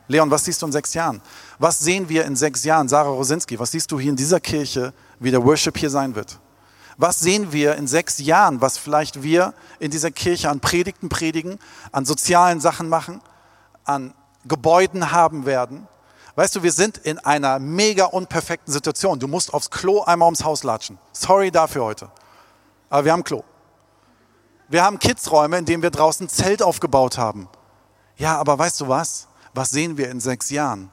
Leon, 0.07 0.31
was 0.31 0.45
siehst 0.45 0.59
du 0.63 0.65
in 0.65 0.71
sechs 0.71 0.95
Jahren? 0.95 1.21
Was 1.59 1.77
sehen 1.77 2.09
wir 2.09 2.25
in 2.25 2.35
sechs 2.35 2.63
Jahren? 2.63 2.89
Sarah 2.89 3.11
Rosinski, 3.11 3.59
was 3.59 3.69
siehst 3.69 3.91
du 3.91 3.99
hier 3.99 4.09
in 4.09 4.15
dieser 4.15 4.39
Kirche, 4.39 4.93
wie 5.19 5.29
der 5.29 5.45
Worship 5.45 5.77
hier 5.77 5.91
sein 5.91 6.15
wird? 6.15 6.39
Was 6.97 7.19
sehen 7.19 7.53
wir 7.53 7.75
in 7.75 7.85
sechs 7.85 8.17
Jahren, 8.17 8.61
was 8.61 8.79
vielleicht 8.79 9.21
wir 9.21 9.53
in 9.77 9.91
dieser 9.91 10.09
Kirche 10.09 10.49
an 10.49 10.59
Predigten 10.59 11.07
predigen, 11.07 11.59
an 11.91 12.03
sozialen 12.03 12.59
Sachen 12.59 12.89
machen, 12.89 13.21
an 13.85 14.15
Gebäuden 14.45 15.11
haben 15.11 15.45
werden? 15.45 15.87
Weißt 16.33 16.55
du, 16.55 16.63
wir 16.63 16.71
sind 16.71 16.97
in 16.97 17.19
einer 17.19 17.59
mega 17.59 18.05
unperfekten 18.05 18.73
Situation. 18.73 19.19
Du 19.19 19.27
musst 19.27 19.53
aufs 19.53 19.69
Klo 19.69 20.01
einmal 20.01 20.25
ums 20.25 20.43
Haus 20.43 20.63
latschen. 20.63 20.97
Sorry 21.11 21.51
dafür 21.51 21.83
heute. 21.83 22.09
Aber 22.89 23.05
wir 23.05 23.11
haben 23.11 23.23
Klo. 23.23 23.43
Wir 24.71 24.83
haben 24.83 24.99
Kidsräume, 24.99 25.57
in 25.57 25.65
denen 25.65 25.83
wir 25.83 25.91
draußen 25.91 26.29
Zelt 26.29 26.63
aufgebaut 26.63 27.17
haben. 27.17 27.49
Ja, 28.15 28.37
aber 28.37 28.57
weißt 28.57 28.79
du 28.79 28.87
was? 28.87 29.27
Was 29.53 29.69
sehen 29.71 29.97
wir 29.97 30.09
in 30.09 30.21
sechs 30.21 30.49
Jahren? 30.49 30.89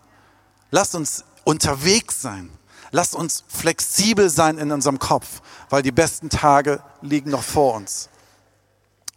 Lasst 0.72 0.96
uns 0.96 1.24
unterwegs 1.44 2.20
sein. 2.20 2.50
Lasst 2.90 3.14
uns 3.14 3.44
flexibel 3.46 4.30
sein 4.30 4.58
in 4.58 4.72
unserem 4.72 4.98
Kopf, 4.98 5.42
weil 5.70 5.82
die 5.82 5.92
besten 5.92 6.28
Tage 6.28 6.82
liegen 7.02 7.30
noch 7.30 7.44
vor 7.44 7.74
uns. 7.74 8.08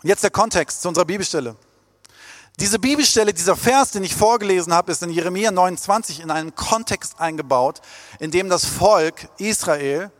Jetzt 0.03 0.23
der 0.23 0.29
Kontext 0.29 0.83
zu 0.83 0.89
unserer 0.89 1.05
Bibelstelle. 1.05 1.55
Diese 2.59 2.77
Bibelstelle, 2.77 3.33
dieser 3.33 3.55
Vers, 3.55 3.89
den 3.89 4.03
ich 4.03 4.13
vorgelesen 4.13 4.75
habe, 4.75 4.91
ist 4.91 5.01
in 5.01 5.09
Jeremia 5.09 5.49
29 5.49 6.19
in 6.19 6.29
einen 6.29 6.53
Kontext 6.53 7.19
eingebaut, 7.19 7.81
in 8.19 8.29
dem 8.29 8.47
das 8.47 8.65
Volk 8.65 9.27
Israel 9.39 10.11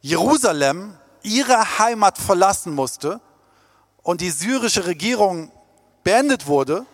Jerusalem, 0.00 0.96
ihre 1.22 1.78
Heimat 1.78 2.18
verlassen 2.18 2.74
musste 2.74 3.20
und 4.02 4.20
die 4.20 4.30
syrische 4.30 4.86
Regierung 4.86 5.52
beendet 6.02 6.46
wurde 6.46 6.86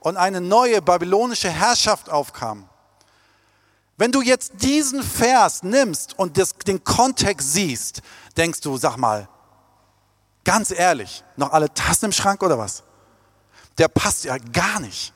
und 0.00 0.16
eine 0.16 0.40
neue 0.40 0.82
babylonische 0.82 1.50
Herrschaft 1.50 2.10
aufkam. 2.10 2.68
Wenn 3.96 4.12
du 4.12 4.22
jetzt 4.22 4.54
diesen 4.56 5.02
Vers 5.02 5.62
nimmst 5.62 6.18
und 6.18 6.36
das, 6.36 6.54
den 6.66 6.82
Kontext 6.82 7.52
siehst, 7.52 8.02
denkst 8.36 8.60
du, 8.60 8.76
sag 8.76 8.96
mal, 8.96 9.28
ganz 10.44 10.70
ehrlich, 10.70 11.24
noch 11.36 11.52
alle 11.52 11.72
Tassen 11.72 12.06
im 12.06 12.12
Schrank 12.12 12.42
oder 12.42 12.58
was? 12.58 12.82
Der 13.78 13.88
passt 13.88 14.24
ja 14.24 14.36
gar 14.38 14.80
nicht. 14.80 15.12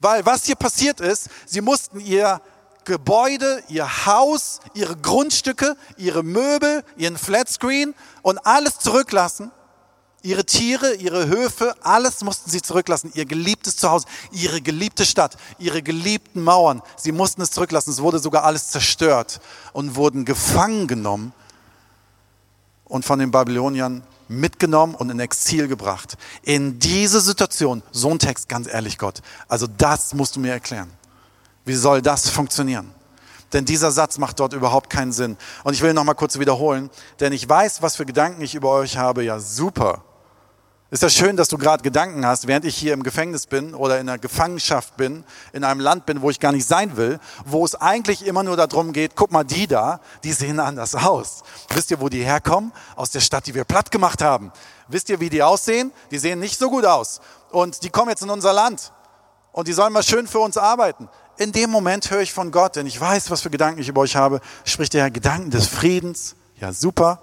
Weil 0.00 0.24
was 0.24 0.44
hier 0.44 0.56
passiert 0.56 1.00
ist, 1.00 1.28
sie 1.46 1.60
mussten 1.60 2.00
ihr 2.00 2.40
Gebäude, 2.84 3.62
ihr 3.68 4.06
Haus, 4.06 4.60
ihre 4.74 4.96
Grundstücke, 4.96 5.76
ihre 5.96 6.22
Möbel, 6.22 6.84
ihren 6.96 7.18
Flatscreen 7.18 7.94
und 8.22 8.38
alles 8.46 8.78
zurücklassen. 8.78 9.50
Ihre 10.26 10.44
Tiere, 10.44 10.94
ihre 10.94 11.28
Höfe, 11.28 11.76
alles 11.82 12.24
mussten 12.24 12.50
sie 12.50 12.60
zurücklassen. 12.60 13.12
Ihr 13.14 13.26
geliebtes 13.26 13.76
Zuhause, 13.76 14.06
ihre 14.32 14.60
geliebte 14.60 15.06
Stadt, 15.06 15.36
ihre 15.60 15.84
geliebten 15.84 16.42
Mauern. 16.42 16.82
Sie 16.96 17.12
mussten 17.12 17.42
es 17.42 17.52
zurücklassen. 17.52 17.92
Es 17.92 18.02
wurde 18.02 18.18
sogar 18.18 18.42
alles 18.42 18.70
zerstört 18.70 19.40
und 19.72 19.94
wurden 19.94 20.24
gefangen 20.24 20.88
genommen 20.88 21.32
und 22.86 23.04
von 23.04 23.20
den 23.20 23.30
Babyloniern 23.30 24.02
mitgenommen 24.26 24.96
und 24.96 25.10
in 25.10 25.20
Exil 25.20 25.68
gebracht. 25.68 26.16
In 26.42 26.80
diese 26.80 27.20
Situation, 27.20 27.84
so 27.92 28.10
ein 28.10 28.18
Text, 28.18 28.48
ganz 28.48 28.66
ehrlich 28.66 28.98
Gott, 28.98 29.22
also 29.46 29.68
das 29.68 30.12
musst 30.12 30.34
du 30.34 30.40
mir 30.40 30.50
erklären. 30.50 30.90
Wie 31.64 31.76
soll 31.76 32.02
das 32.02 32.28
funktionieren? 32.28 32.92
Denn 33.52 33.64
dieser 33.64 33.92
Satz 33.92 34.18
macht 34.18 34.40
dort 34.40 34.54
überhaupt 34.54 34.90
keinen 34.90 35.12
Sinn. 35.12 35.36
Und 35.62 35.74
ich 35.74 35.82
will 35.82 35.94
noch 35.94 36.02
mal 36.02 36.14
kurz 36.14 36.36
wiederholen, 36.40 36.90
denn 37.20 37.32
ich 37.32 37.48
weiß, 37.48 37.80
was 37.80 37.94
für 37.94 38.04
Gedanken 38.04 38.42
ich 38.42 38.56
über 38.56 38.70
euch 38.70 38.96
habe. 38.96 39.22
Ja, 39.22 39.38
super. 39.38 40.02
Ist 40.90 41.02
ja 41.02 41.10
schön, 41.10 41.36
dass 41.36 41.48
du 41.48 41.58
gerade 41.58 41.82
Gedanken 41.82 42.24
hast, 42.24 42.46
während 42.46 42.64
ich 42.64 42.76
hier 42.76 42.92
im 42.92 43.02
Gefängnis 43.02 43.46
bin 43.46 43.74
oder 43.74 43.98
in 43.98 44.08
einer 44.08 44.18
Gefangenschaft 44.18 44.96
bin, 44.96 45.24
in 45.52 45.64
einem 45.64 45.80
Land 45.80 46.06
bin, 46.06 46.22
wo 46.22 46.30
ich 46.30 46.38
gar 46.38 46.52
nicht 46.52 46.66
sein 46.66 46.96
will, 46.96 47.18
wo 47.44 47.64
es 47.64 47.74
eigentlich 47.74 48.24
immer 48.24 48.44
nur 48.44 48.56
darum 48.56 48.92
geht, 48.92 49.16
guck 49.16 49.32
mal, 49.32 49.42
die 49.42 49.66
da, 49.66 50.00
die 50.22 50.32
sehen 50.32 50.60
anders 50.60 50.94
aus. 50.94 51.42
Wisst 51.74 51.90
ihr, 51.90 52.00
wo 52.00 52.08
die 52.08 52.24
herkommen? 52.24 52.72
Aus 52.94 53.10
der 53.10 53.20
Stadt, 53.20 53.46
die 53.48 53.54
wir 53.54 53.64
platt 53.64 53.90
gemacht 53.90 54.22
haben. 54.22 54.52
Wisst 54.86 55.08
ihr, 55.08 55.18
wie 55.18 55.28
die 55.28 55.42
aussehen? 55.42 55.92
Die 56.12 56.18
sehen 56.18 56.38
nicht 56.38 56.58
so 56.58 56.70
gut 56.70 56.86
aus. 56.86 57.20
Und 57.50 57.82
die 57.82 57.90
kommen 57.90 58.10
jetzt 58.10 58.22
in 58.22 58.30
unser 58.30 58.52
Land. 58.52 58.92
Und 59.50 59.66
die 59.66 59.72
sollen 59.72 59.92
mal 59.92 60.04
schön 60.04 60.28
für 60.28 60.38
uns 60.38 60.56
arbeiten 60.56 61.08
in 61.38 61.52
dem 61.52 61.70
Moment 61.70 62.10
höre 62.10 62.20
ich 62.20 62.32
von 62.32 62.50
Gott, 62.50 62.76
denn 62.76 62.86
ich 62.86 63.00
weiß, 63.00 63.30
was 63.30 63.42
für 63.42 63.50
Gedanken 63.50 63.80
ich 63.80 63.88
über 63.88 64.00
euch 64.00 64.16
habe, 64.16 64.40
spricht 64.64 64.94
der 64.94 65.02
Herr 65.02 65.10
Gedanken 65.10 65.50
des 65.50 65.66
Friedens. 65.66 66.36
Ja, 66.60 66.72
super. 66.72 67.20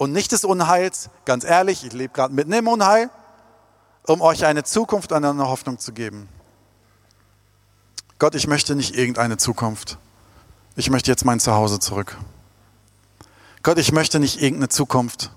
Und 0.00 0.12
nicht 0.12 0.32
des 0.32 0.44
Unheils. 0.46 1.10
Ganz 1.26 1.44
ehrlich, 1.44 1.84
ich 1.84 1.92
lebe 1.92 2.14
gerade 2.14 2.32
mitten 2.32 2.54
im 2.54 2.68
Unheil, 2.68 3.10
um 4.06 4.22
euch 4.22 4.46
eine 4.46 4.64
Zukunft 4.64 5.12
und 5.12 5.22
eine 5.22 5.46
Hoffnung 5.46 5.78
zu 5.78 5.92
geben. 5.92 6.26
Gott, 8.18 8.34
ich 8.34 8.46
möchte 8.46 8.74
nicht 8.74 8.96
irgendeine 8.96 9.36
Zukunft. 9.36 9.98
Ich 10.74 10.88
möchte 10.88 11.10
jetzt 11.10 11.26
mein 11.26 11.38
Zuhause 11.38 11.80
zurück. 11.80 12.16
Gott, 13.62 13.76
ich 13.76 13.92
möchte 13.92 14.20
nicht 14.20 14.40
irgendeine 14.40 14.70
Zukunft. 14.70 15.32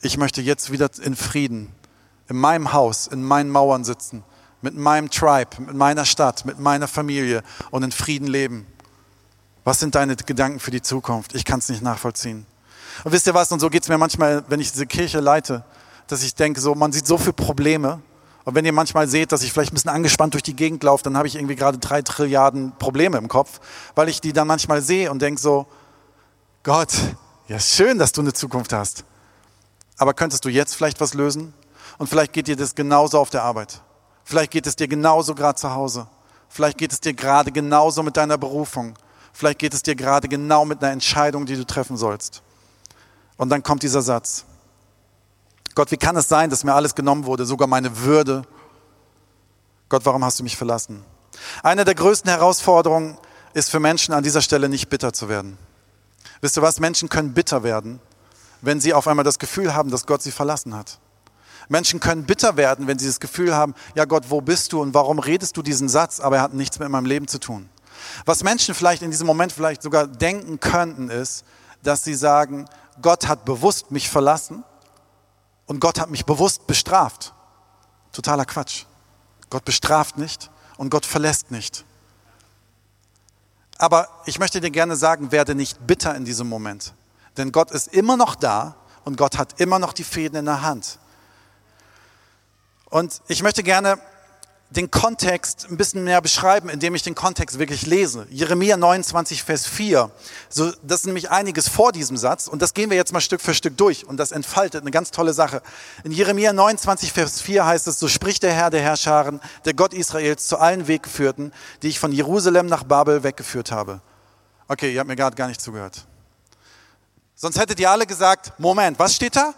Ich 0.00 0.16
möchte 0.16 0.40
jetzt 0.40 0.72
wieder 0.72 0.88
in 1.02 1.14
Frieden, 1.14 1.70
in 2.26 2.38
meinem 2.38 2.72
Haus, 2.72 3.06
in 3.06 3.22
meinen 3.22 3.50
Mauern 3.50 3.84
sitzen 3.84 4.24
mit 4.62 4.76
meinem 4.76 5.10
Tribe, 5.10 5.60
mit 5.60 5.74
meiner 5.74 6.06
Stadt, 6.06 6.46
mit 6.46 6.58
meiner 6.58 6.88
Familie 6.88 7.42
und 7.70 7.82
in 7.82 7.92
Frieden 7.92 8.28
leben. 8.28 8.66
Was 9.64 9.78
sind 9.78 9.94
deine 9.94 10.16
Gedanken 10.16 10.58
für 10.58 10.70
die 10.70 10.80
Zukunft? 10.80 11.34
Ich 11.34 11.44
kann 11.44 11.58
es 11.58 11.68
nicht 11.68 11.82
nachvollziehen. 11.82 12.46
Und 13.04 13.12
wisst 13.12 13.26
ihr 13.26 13.34
was? 13.34 13.50
Und 13.52 13.60
so 13.60 13.70
geht 13.70 13.82
es 13.82 13.88
mir 13.88 13.98
manchmal, 13.98 14.44
wenn 14.48 14.60
ich 14.60 14.72
diese 14.72 14.86
Kirche 14.86 15.20
leite, 15.20 15.64
dass 16.06 16.22
ich 16.22 16.34
denke, 16.34 16.60
so, 16.60 16.74
man 16.74 16.92
sieht 16.92 17.06
so 17.06 17.18
viele 17.18 17.32
Probleme. 17.32 18.00
Und 18.44 18.54
wenn 18.54 18.64
ihr 18.64 18.72
manchmal 18.72 19.06
seht, 19.06 19.32
dass 19.32 19.42
ich 19.42 19.52
vielleicht 19.52 19.72
ein 19.72 19.74
bisschen 19.74 19.90
angespannt 19.90 20.34
durch 20.34 20.42
die 20.42 20.56
Gegend 20.56 20.82
laufe, 20.82 21.04
dann 21.04 21.16
habe 21.16 21.28
ich 21.28 21.36
irgendwie 21.36 21.56
gerade 21.56 21.78
drei 21.78 22.02
Trilliarden 22.02 22.72
Probleme 22.78 23.18
im 23.18 23.28
Kopf, 23.28 23.60
weil 23.94 24.08
ich 24.08 24.20
die 24.20 24.32
dann 24.32 24.46
manchmal 24.46 24.82
sehe 24.82 25.10
und 25.10 25.20
denke 25.22 25.40
so, 25.40 25.66
Gott, 26.62 26.92
ja 27.48 27.58
schön, 27.58 27.98
dass 27.98 28.12
du 28.12 28.22
eine 28.22 28.32
Zukunft 28.32 28.72
hast. 28.72 29.04
Aber 29.98 30.14
könntest 30.14 30.44
du 30.44 30.48
jetzt 30.48 30.74
vielleicht 30.74 31.00
was 31.00 31.14
lösen? 31.14 31.52
Und 31.98 32.08
vielleicht 32.08 32.32
geht 32.32 32.48
dir 32.48 32.56
das 32.56 32.74
genauso 32.74 33.18
auf 33.18 33.30
der 33.30 33.42
Arbeit. 33.42 33.82
Vielleicht 34.24 34.50
geht 34.50 34.66
es 34.66 34.76
dir 34.76 34.88
genauso 34.88 35.34
gerade 35.34 35.58
zu 35.58 35.74
Hause. 35.74 36.06
Vielleicht 36.48 36.78
geht 36.78 36.92
es 36.92 37.00
dir 37.00 37.14
gerade 37.14 37.52
genauso 37.52 38.02
mit 38.02 38.16
deiner 38.16 38.38
Berufung. 38.38 38.94
Vielleicht 39.32 39.58
geht 39.58 39.74
es 39.74 39.82
dir 39.82 39.94
gerade 39.94 40.28
genau 40.28 40.64
mit 40.64 40.82
einer 40.82 40.92
Entscheidung, 40.92 41.46
die 41.46 41.56
du 41.56 41.64
treffen 41.64 41.96
sollst. 41.96 42.42
Und 43.40 43.48
dann 43.48 43.62
kommt 43.62 43.82
dieser 43.82 44.02
Satz. 44.02 44.44
Gott, 45.74 45.90
wie 45.90 45.96
kann 45.96 46.14
es 46.14 46.28
sein, 46.28 46.50
dass 46.50 46.62
mir 46.62 46.74
alles 46.74 46.94
genommen 46.94 47.24
wurde, 47.24 47.46
sogar 47.46 47.66
meine 47.66 48.00
Würde? 48.00 48.42
Gott, 49.88 50.04
warum 50.04 50.22
hast 50.22 50.40
du 50.40 50.42
mich 50.42 50.58
verlassen? 50.58 51.02
Eine 51.62 51.86
der 51.86 51.94
größten 51.94 52.30
Herausforderungen 52.30 53.16
ist 53.54 53.70
für 53.70 53.80
Menschen 53.80 54.12
an 54.12 54.22
dieser 54.22 54.42
Stelle 54.42 54.68
nicht 54.68 54.90
bitter 54.90 55.14
zu 55.14 55.30
werden. 55.30 55.56
Wisst 56.42 56.58
ihr 56.58 56.62
was? 56.62 56.80
Menschen 56.80 57.08
können 57.08 57.32
bitter 57.32 57.62
werden, 57.62 57.98
wenn 58.60 58.78
sie 58.78 58.92
auf 58.92 59.08
einmal 59.08 59.24
das 59.24 59.38
Gefühl 59.38 59.72
haben, 59.72 59.90
dass 59.90 60.04
Gott 60.04 60.20
sie 60.20 60.32
verlassen 60.32 60.76
hat. 60.76 60.98
Menschen 61.70 61.98
können 61.98 62.26
bitter 62.26 62.58
werden, 62.58 62.88
wenn 62.88 62.98
sie 62.98 63.06
das 63.06 63.20
Gefühl 63.20 63.54
haben, 63.54 63.74
ja 63.94 64.04
Gott, 64.04 64.24
wo 64.28 64.42
bist 64.42 64.74
du 64.74 64.82
und 64.82 64.92
warum 64.92 65.18
redest 65.18 65.56
du 65.56 65.62
diesen 65.62 65.88
Satz, 65.88 66.20
aber 66.20 66.36
er 66.36 66.42
hat 66.42 66.52
nichts 66.52 66.78
mit 66.78 66.90
meinem 66.90 67.06
Leben 67.06 67.26
zu 67.26 67.40
tun. 67.40 67.70
Was 68.26 68.44
Menschen 68.44 68.74
vielleicht 68.74 69.00
in 69.00 69.10
diesem 69.10 69.26
Moment 69.26 69.50
vielleicht 69.50 69.80
sogar 69.80 70.06
denken 70.06 70.60
könnten, 70.60 71.08
ist, 71.08 71.46
dass 71.82 72.04
sie 72.04 72.14
sagen, 72.14 72.66
Gott 73.02 73.28
hat 73.28 73.44
bewusst 73.44 73.90
mich 73.90 74.08
verlassen 74.08 74.64
und 75.66 75.80
Gott 75.80 76.00
hat 76.00 76.10
mich 76.10 76.24
bewusst 76.24 76.66
bestraft. 76.66 77.32
Totaler 78.12 78.44
Quatsch. 78.44 78.84
Gott 79.50 79.64
bestraft 79.64 80.18
nicht 80.18 80.50
und 80.76 80.90
Gott 80.90 81.06
verlässt 81.06 81.50
nicht. 81.50 81.84
Aber 83.78 84.08
ich 84.26 84.38
möchte 84.38 84.60
dir 84.60 84.70
gerne 84.70 84.96
sagen, 84.96 85.32
werde 85.32 85.54
nicht 85.54 85.86
bitter 85.86 86.14
in 86.14 86.24
diesem 86.24 86.48
Moment. 86.48 86.92
Denn 87.36 87.52
Gott 87.52 87.70
ist 87.70 87.88
immer 87.88 88.16
noch 88.16 88.34
da 88.34 88.76
und 89.04 89.16
Gott 89.16 89.38
hat 89.38 89.60
immer 89.60 89.78
noch 89.78 89.92
die 89.92 90.04
Fäden 90.04 90.38
in 90.38 90.44
der 90.44 90.62
Hand. 90.62 90.98
Und 92.90 93.22
ich 93.28 93.42
möchte 93.42 93.62
gerne 93.62 93.98
den 94.70 94.90
Kontext 94.90 95.66
ein 95.68 95.76
bisschen 95.76 96.04
mehr 96.04 96.20
beschreiben, 96.22 96.68
indem 96.68 96.94
ich 96.94 97.02
den 97.02 97.16
Kontext 97.16 97.58
wirklich 97.58 97.86
lese. 97.86 98.26
Jeremia 98.30 98.76
29, 98.76 99.42
Vers 99.42 99.66
4. 99.66 100.10
So, 100.48 100.70
das 100.82 101.00
ist 101.00 101.06
nämlich 101.06 101.30
einiges 101.30 101.68
vor 101.68 101.90
diesem 101.90 102.16
Satz 102.16 102.46
und 102.46 102.62
das 102.62 102.72
gehen 102.72 102.88
wir 102.88 102.96
jetzt 102.96 103.12
mal 103.12 103.20
Stück 103.20 103.40
für 103.40 103.52
Stück 103.52 103.76
durch 103.76 104.06
und 104.06 104.16
das 104.16 104.30
entfaltet 104.30 104.82
eine 104.82 104.92
ganz 104.92 105.10
tolle 105.10 105.32
Sache. 105.32 105.60
In 106.04 106.12
Jeremia 106.12 106.52
29, 106.52 107.12
Vers 107.12 107.40
4 107.40 107.66
heißt 107.66 107.88
es, 107.88 107.98
so 107.98 108.06
spricht 108.06 108.44
der 108.44 108.52
Herr 108.52 108.70
der 108.70 108.80
Herrscharen, 108.80 109.40
der 109.64 109.74
Gott 109.74 109.92
Israels, 109.92 110.46
zu 110.46 110.58
allen 110.58 110.86
Weggeführten, 110.86 111.52
die 111.82 111.88
ich 111.88 111.98
von 111.98 112.12
Jerusalem 112.12 112.66
nach 112.66 112.84
Babel 112.84 113.24
weggeführt 113.24 113.72
habe. 113.72 114.00
Okay, 114.68 114.94
ihr 114.94 115.00
habt 115.00 115.08
mir 115.08 115.16
gerade 115.16 115.34
gar 115.34 115.48
nicht 115.48 115.60
zugehört. 115.60 116.06
Sonst 117.34 117.58
hättet 117.58 117.80
ihr 117.80 117.90
alle 117.90 118.06
gesagt, 118.06 118.52
Moment, 118.58 119.00
was 119.00 119.16
steht 119.16 119.34
da? 119.34 119.52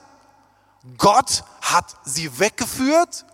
Gott 0.97 1.45
hat 1.61 1.97
sie 2.05 2.39
weggeführt? 2.39 3.27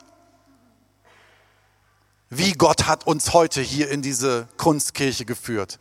Wie 2.31 2.53
Gott 2.53 2.87
hat 2.87 3.07
uns 3.07 3.33
heute 3.33 3.61
hier 3.61 3.91
in 3.91 4.03
diese 4.03 4.49
Kunstkirche 4.57 5.25
geführt. 5.25 5.79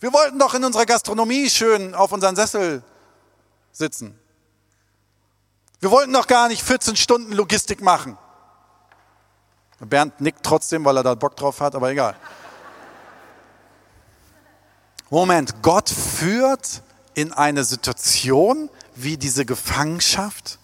Wir 0.00 0.12
wollten 0.12 0.38
doch 0.38 0.54
in 0.54 0.64
unserer 0.64 0.86
Gastronomie 0.86 1.50
schön 1.50 1.94
auf 1.94 2.12
unseren 2.12 2.36
Sessel 2.36 2.82
sitzen. 3.72 4.18
Wir 5.80 5.90
wollten 5.90 6.12
doch 6.12 6.26
gar 6.26 6.48
nicht 6.48 6.62
14 6.62 6.96
Stunden 6.96 7.32
Logistik 7.32 7.80
machen. 7.80 8.16
Bernd 9.80 10.20
nickt 10.20 10.44
trotzdem, 10.44 10.84
weil 10.84 10.96
er 10.96 11.02
da 11.02 11.14
Bock 11.14 11.36
drauf 11.36 11.60
hat, 11.60 11.74
aber 11.74 11.90
egal. 11.90 12.16
Moment, 15.10 15.62
Gott 15.62 15.88
führt 15.88 16.82
in 17.14 17.32
eine 17.32 17.64
Situation 17.64 18.70
wie 18.94 19.16
diese 19.16 19.44
Gefangenschaft 19.44 20.58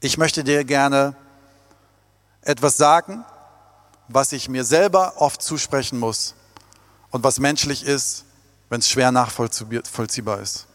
ich 0.00 0.18
möchte 0.18 0.44
dir 0.44 0.62
gerne 0.64 1.14
etwas 2.42 2.76
sagen, 2.76 3.24
was 4.08 4.32
ich 4.32 4.48
mir 4.48 4.64
selber 4.64 5.14
oft 5.16 5.42
zusprechen 5.42 5.98
muss 5.98 6.34
und 7.10 7.24
was 7.24 7.38
menschlich 7.38 7.84
ist, 7.84 8.24
wenn 8.68 8.80
es 8.80 8.88
schwer 8.88 9.12
nachvollziehbar 9.12 10.40
ist. 10.40 10.66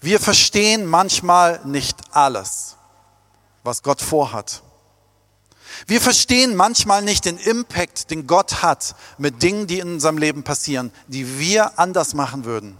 Wir 0.00 0.20
verstehen 0.20 0.86
manchmal 0.86 1.60
nicht 1.64 1.96
alles, 2.12 2.76
was 3.64 3.82
Gott 3.82 4.00
vorhat. 4.00 4.62
Wir 5.86 6.00
verstehen 6.00 6.56
manchmal 6.56 7.02
nicht 7.02 7.24
den 7.24 7.38
Impact, 7.38 8.10
den 8.10 8.26
Gott 8.26 8.62
hat 8.62 8.94
mit 9.18 9.42
Dingen, 9.42 9.66
die 9.66 9.80
in 9.80 9.94
unserem 9.94 10.18
Leben 10.18 10.42
passieren, 10.42 10.92
die 11.08 11.38
wir 11.38 11.78
anders 11.78 12.14
machen 12.14 12.44
würden. 12.44 12.78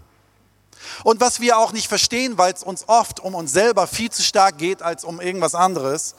Und 1.05 1.21
was 1.21 1.41
wir 1.41 1.59
auch 1.59 1.73
nicht 1.73 1.89
verstehen, 1.89 2.39
weil 2.39 2.53
es 2.53 2.63
uns 2.63 2.89
oft 2.89 3.21
um 3.21 3.35
uns 3.35 3.53
selber 3.53 3.87
viel 3.87 4.11
zu 4.11 4.23
stark 4.23 4.59
geht 4.59 4.83
als 4.83 5.05
um 5.05 5.21
irgendwas 5.21 5.55
anderes, 5.55 6.15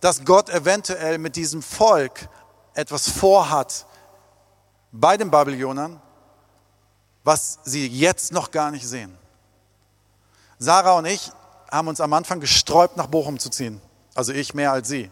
dass 0.00 0.24
Gott 0.24 0.50
eventuell 0.50 1.18
mit 1.18 1.36
diesem 1.36 1.62
Volk 1.62 2.28
etwas 2.74 3.08
vorhat 3.08 3.86
bei 4.92 5.16
den 5.16 5.30
Babylonern, 5.30 6.00
was 7.24 7.58
sie 7.64 7.86
jetzt 7.86 8.32
noch 8.32 8.50
gar 8.50 8.70
nicht 8.70 8.86
sehen. 8.86 9.16
Sarah 10.58 10.98
und 10.98 11.06
ich 11.06 11.32
haben 11.70 11.88
uns 11.88 12.00
am 12.00 12.12
Anfang 12.12 12.40
gesträubt, 12.40 12.96
nach 12.96 13.06
Bochum 13.06 13.38
zu 13.38 13.50
ziehen. 13.50 13.80
Also 14.14 14.32
ich 14.32 14.54
mehr 14.54 14.72
als 14.72 14.88
sie. 14.88 15.10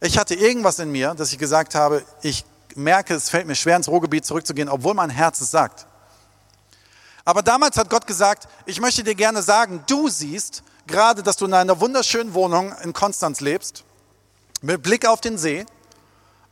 Ich 0.00 0.18
hatte 0.18 0.34
irgendwas 0.34 0.78
in 0.78 0.90
mir, 0.90 1.14
dass 1.14 1.32
ich 1.32 1.38
gesagt 1.38 1.74
habe, 1.74 2.04
ich 2.22 2.44
merke, 2.74 3.14
es 3.14 3.30
fällt 3.30 3.46
mir 3.46 3.54
schwer, 3.54 3.76
ins 3.76 3.88
Ruhrgebiet 3.88 4.26
zurückzugehen, 4.26 4.68
obwohl 4.68 4.94
mein 4.94 5.10
Herz 5.10 5.40
es 5.40 5.50
sagt. 5.50 5.86
Aber 7.24 7.42
damals 7.42 7.76
hat 7.76 7.88
Gott 7.88 8.06
gesagt, 8.06 8.48
ich 8.66 8.80
möchte 8.80 9.04
dir 9.04 9.14
gerne 9.14 9.42
sagen, 9.42 9.84
du 9.86 10.08
siehst 10.08 10.64
gerade, 10.86 11.22
dass 11.22 11.36
du 11.36 11.44
in 11.46 11.54
einer 11.54 11.80
wunderschönen 11.80 12.34
Wohnung 12.34 12.74
in 12.82 12.92
Konstanz 12.92 13.40
lebst, 13.40 13.84
mit 14.60 14.82
Blick 14.82 15.06
auf 15.06 15.20
den 15.20 15.38
See 15.38 15.64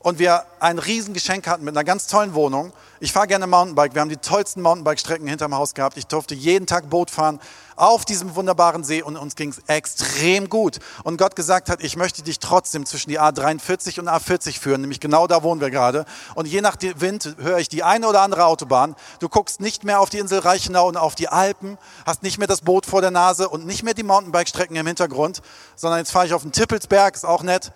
und 0.00 0.18
wir 0.18 0.44
ein 0.60 0.78
Riesengeschenk 0.78 1.46
hatten 1.46 1.62
mit 1.62 1.76
einer 1.76 1.84
ganz 1.84 2.06
tollen 2.06 2.34
Wohnung. 2.34 2.72
Ich 3.00 3.12
fahre 3.12 3.26
gerne 3.26 3.46
Mountainbike. 3.46 3.94
Wir 3.94 4.00
haben 4.00 4.08
die 4.08 4.16
tollsten 4.16 4.62
Mountainbike-Strecken 4.62 5.26
hinterm 5.26 5.54
Haus 5.54 5.74
gehabt. 5.74 5.98
Ich 5.98 6.06
durfte 6.06 6.34
jeden 6.34 6.66
Tag 6.66 6.88
Boot 6.88 7.10
fahren 7.10 7.38
auf 7.76 8.06
diesem 8.06 8.34
wunderbaren 8.34 8.82
See 8.82 9.02
und 9.02 9.16
uns 9.18 9.36
ging 9.36 9.50
es 9.50 9.58
extrem 9.66 10.48
gut. 10.48 10.78
Und 11.04 11.18
Gott 11.18 11.36
gesagt 11.36 11.68
hat, 11.68 11.82
ich 11.82 11.96
möchte 11.96 12.22
dich 12.22 12.38
trotzdem 12.38 12.86
zwischen 12.86 13.10
die 13.10 13.20
A43 13.20 14.00
und 14.00 14.08
A40 14.08 14.58
führen, 14.58 14.80
nämlich 14.80 15.00
genau 15.00 15.26
da 15.26 15.42
wohnen 15.42 15.60
wir 15.60 15.70
gerade. 15.70 16.06
Und 16.34 16.48
je 16.48 16.62
nach 16.62 16.76
Wind 16.80 17.36
höre 17.38 17.58
ich 17.58 17.68
die 17.68 17.82
eine 17.82 18.08
oder 18.08 18.22
andere 18.22 18.46
Autobahn. 18.46 18.96
Du 19.18 19.28
guckst 19.28 19.60
nicht 19.60 19.84
mehr 19.84 20.00
auf 20.00 20.08
die 20.08 20.18
Insel 20.18 20.40
Reichenau 20.40 20.88
und 20.88 20.96
auf 20.96 21.14
die 21.14 21.28
Alpen, 21.28 21.76
hast 22.06 22.22
nicht 22.22 22.38
mehr 22.38 22.48
das 22.48 22.62
Boot 22.62 22.86
vor 22.86 23.02
der 23.02 23.10
Nase 23.10 23.50
und 23.50 23.66
nicht 23.66 23.82
mehr 23.82 23.94
die 23.94 24.02
Mountainbike-Strecken 24.02 24.76
im 24.76 24.86
Hintergrund, 24.86 25.42
sondern 25.76 25.98
jetzt 25.98 26.10
fahre 26.10 26.26
ich 26.26 26.32
auf 26.32 26.42
den 26.42 26.52
Tippelsberg, 26.52 27.14
ist 27.14 27.26
auch 27.26 27.42
nett 27.42 27.72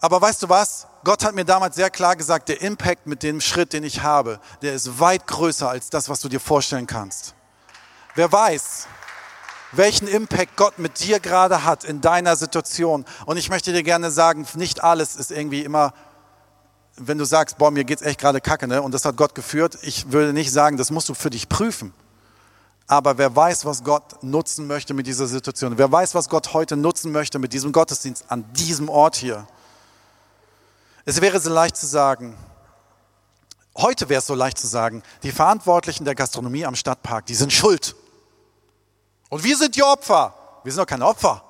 aber 0.00 0.20
weißt 0.20 0.42
du 0.42 0.48
was? 0.48 0.86
Gott 1.04 1.24
hat 1.24 1.34
mir 1.34 1.44
damals 1.44 1.76
sehr 1.76 1.90
klar 1.90 2.16
gesagt, 2.16 2.48
der 2.48 2.60
Impact 2.60 3.06
mit 3.06 3.22
dem 3.22 3.40
Schritt, 3.40 3.72
den 3.72 3.84
ich 3.84 4.02
habe, 4.02 4.40
der 4.62 4.74
ist 4.74 5.00
weit 5.00 5.26
größer 5.26 5.68
als 5.68 5.90
das, 5.90 6.08
was 6.08 6.20
du 6.20 6.28
dir 6.28 6.40
vorstellen 6.40 6.86
kannst. 6.86 7.34
Wer 8.14 8.30
weiß, 8.30 8.86
welchen 9.72 10.08
Impact 10.08 10.56
Gott 10.56 10.78
mit 10.78 11.04
dir 11.04 11.20
gerade 11.20 11.64
hat 11.64 11.84
in 11.84 12.00
deiner 12.00 12.36
Situation. 12.36 13.04
Und 13.26 13.36
ich 13.36 13.50
möchte 13.50 13.72
dir 13.72 13.82
gerne 13.82 14.10
sagen, 14.10 14.46
nicht 14.54 14.82
alles 14.82 15.16
ist 15.16 15.30
irgendwie 15.30 15.62
immer, 15.62 15.92
wenn 16.96 17.18
du 17.18 17.24
sagst, 17.24 17.58
boah, 17.58 17.70
mir 17.70 17.84
geht's 17.84 18.02
echt 18.02 18.20
gerade 18.20 18.40
kacke, 18.40 18.66
ne? 18.66 18.82
Und 18.82 18.92
das 18.92 19.04
hat 19.04 19.16
Gott 19.16 19.34
geführt. 19.34 19.78
Ich 19.82 20.10
würde 20.10 20.32
nicht 20.32 20.52
sagen, 20.52 20.76
das 20.76 20.90
musst 20.90 21.08
du 21.08 21.14
für 21.14 21.30
dich 21.30 21.48
prüfen. 21.48 21.92
Aber 22.86 23.18
wer 23.18 23.36
weiß, 23.36 23.66
was 23.66 23.84
Gott 23.84 24.22
nutzen 24.22 24.66
möchte 24.66 24.94
mit 24.94 25.06
dieser 25.06 25.26
Situation. 25.26 25.76
Wer 25.76 25.92
weiß, 25.92 26.14
was 26.14 26.28
Gott 26.28 26.54
heute 26.54 26.76
nutzen 26.76 27.12
möchte 27.12 27.38
mit 27.38 27.52
diesem 27.52 27.70
Gottesdienst 27.72 28.24
an 28.28 28.50
diesem 28.54 28.88
Ort 28.88 29.16
hier. 29.16 29.46
Es 31.08 31.22
wäre 31.22 31.40
so 31.40 31.48
leicht 31.48 31.74
zu 31.74 31.86
sagen, 31.86 32.36
heute 33.74 34.10
wäre 34.10 34.18
es 34.18 34.26
so 34.26 34.34
leicht 34.34 34.58
zu 34.58 34.66
sagen, 34.66 35.02
die 35.22 35.32
Verantwortlichen 35.32 36.04
der 36.04 36.14
Gastronomie 36.14 36.66
am 36.66 36.76
Stadtpark, 36.76 37.24
die 37.24 37.34
sind 37.34 37.50
schuld. 37.50 37.96
Und 39.30 39.42
wir 39.42 39.56
sind 39.56 39.74
die 39.74 39.82
Opfer. 39.82 40.34
Wir 40.64 40.70
sind 40.70 40.82
doch 40.82 40.86
keine 40.86 41.06
Opfer. 41.06 41.42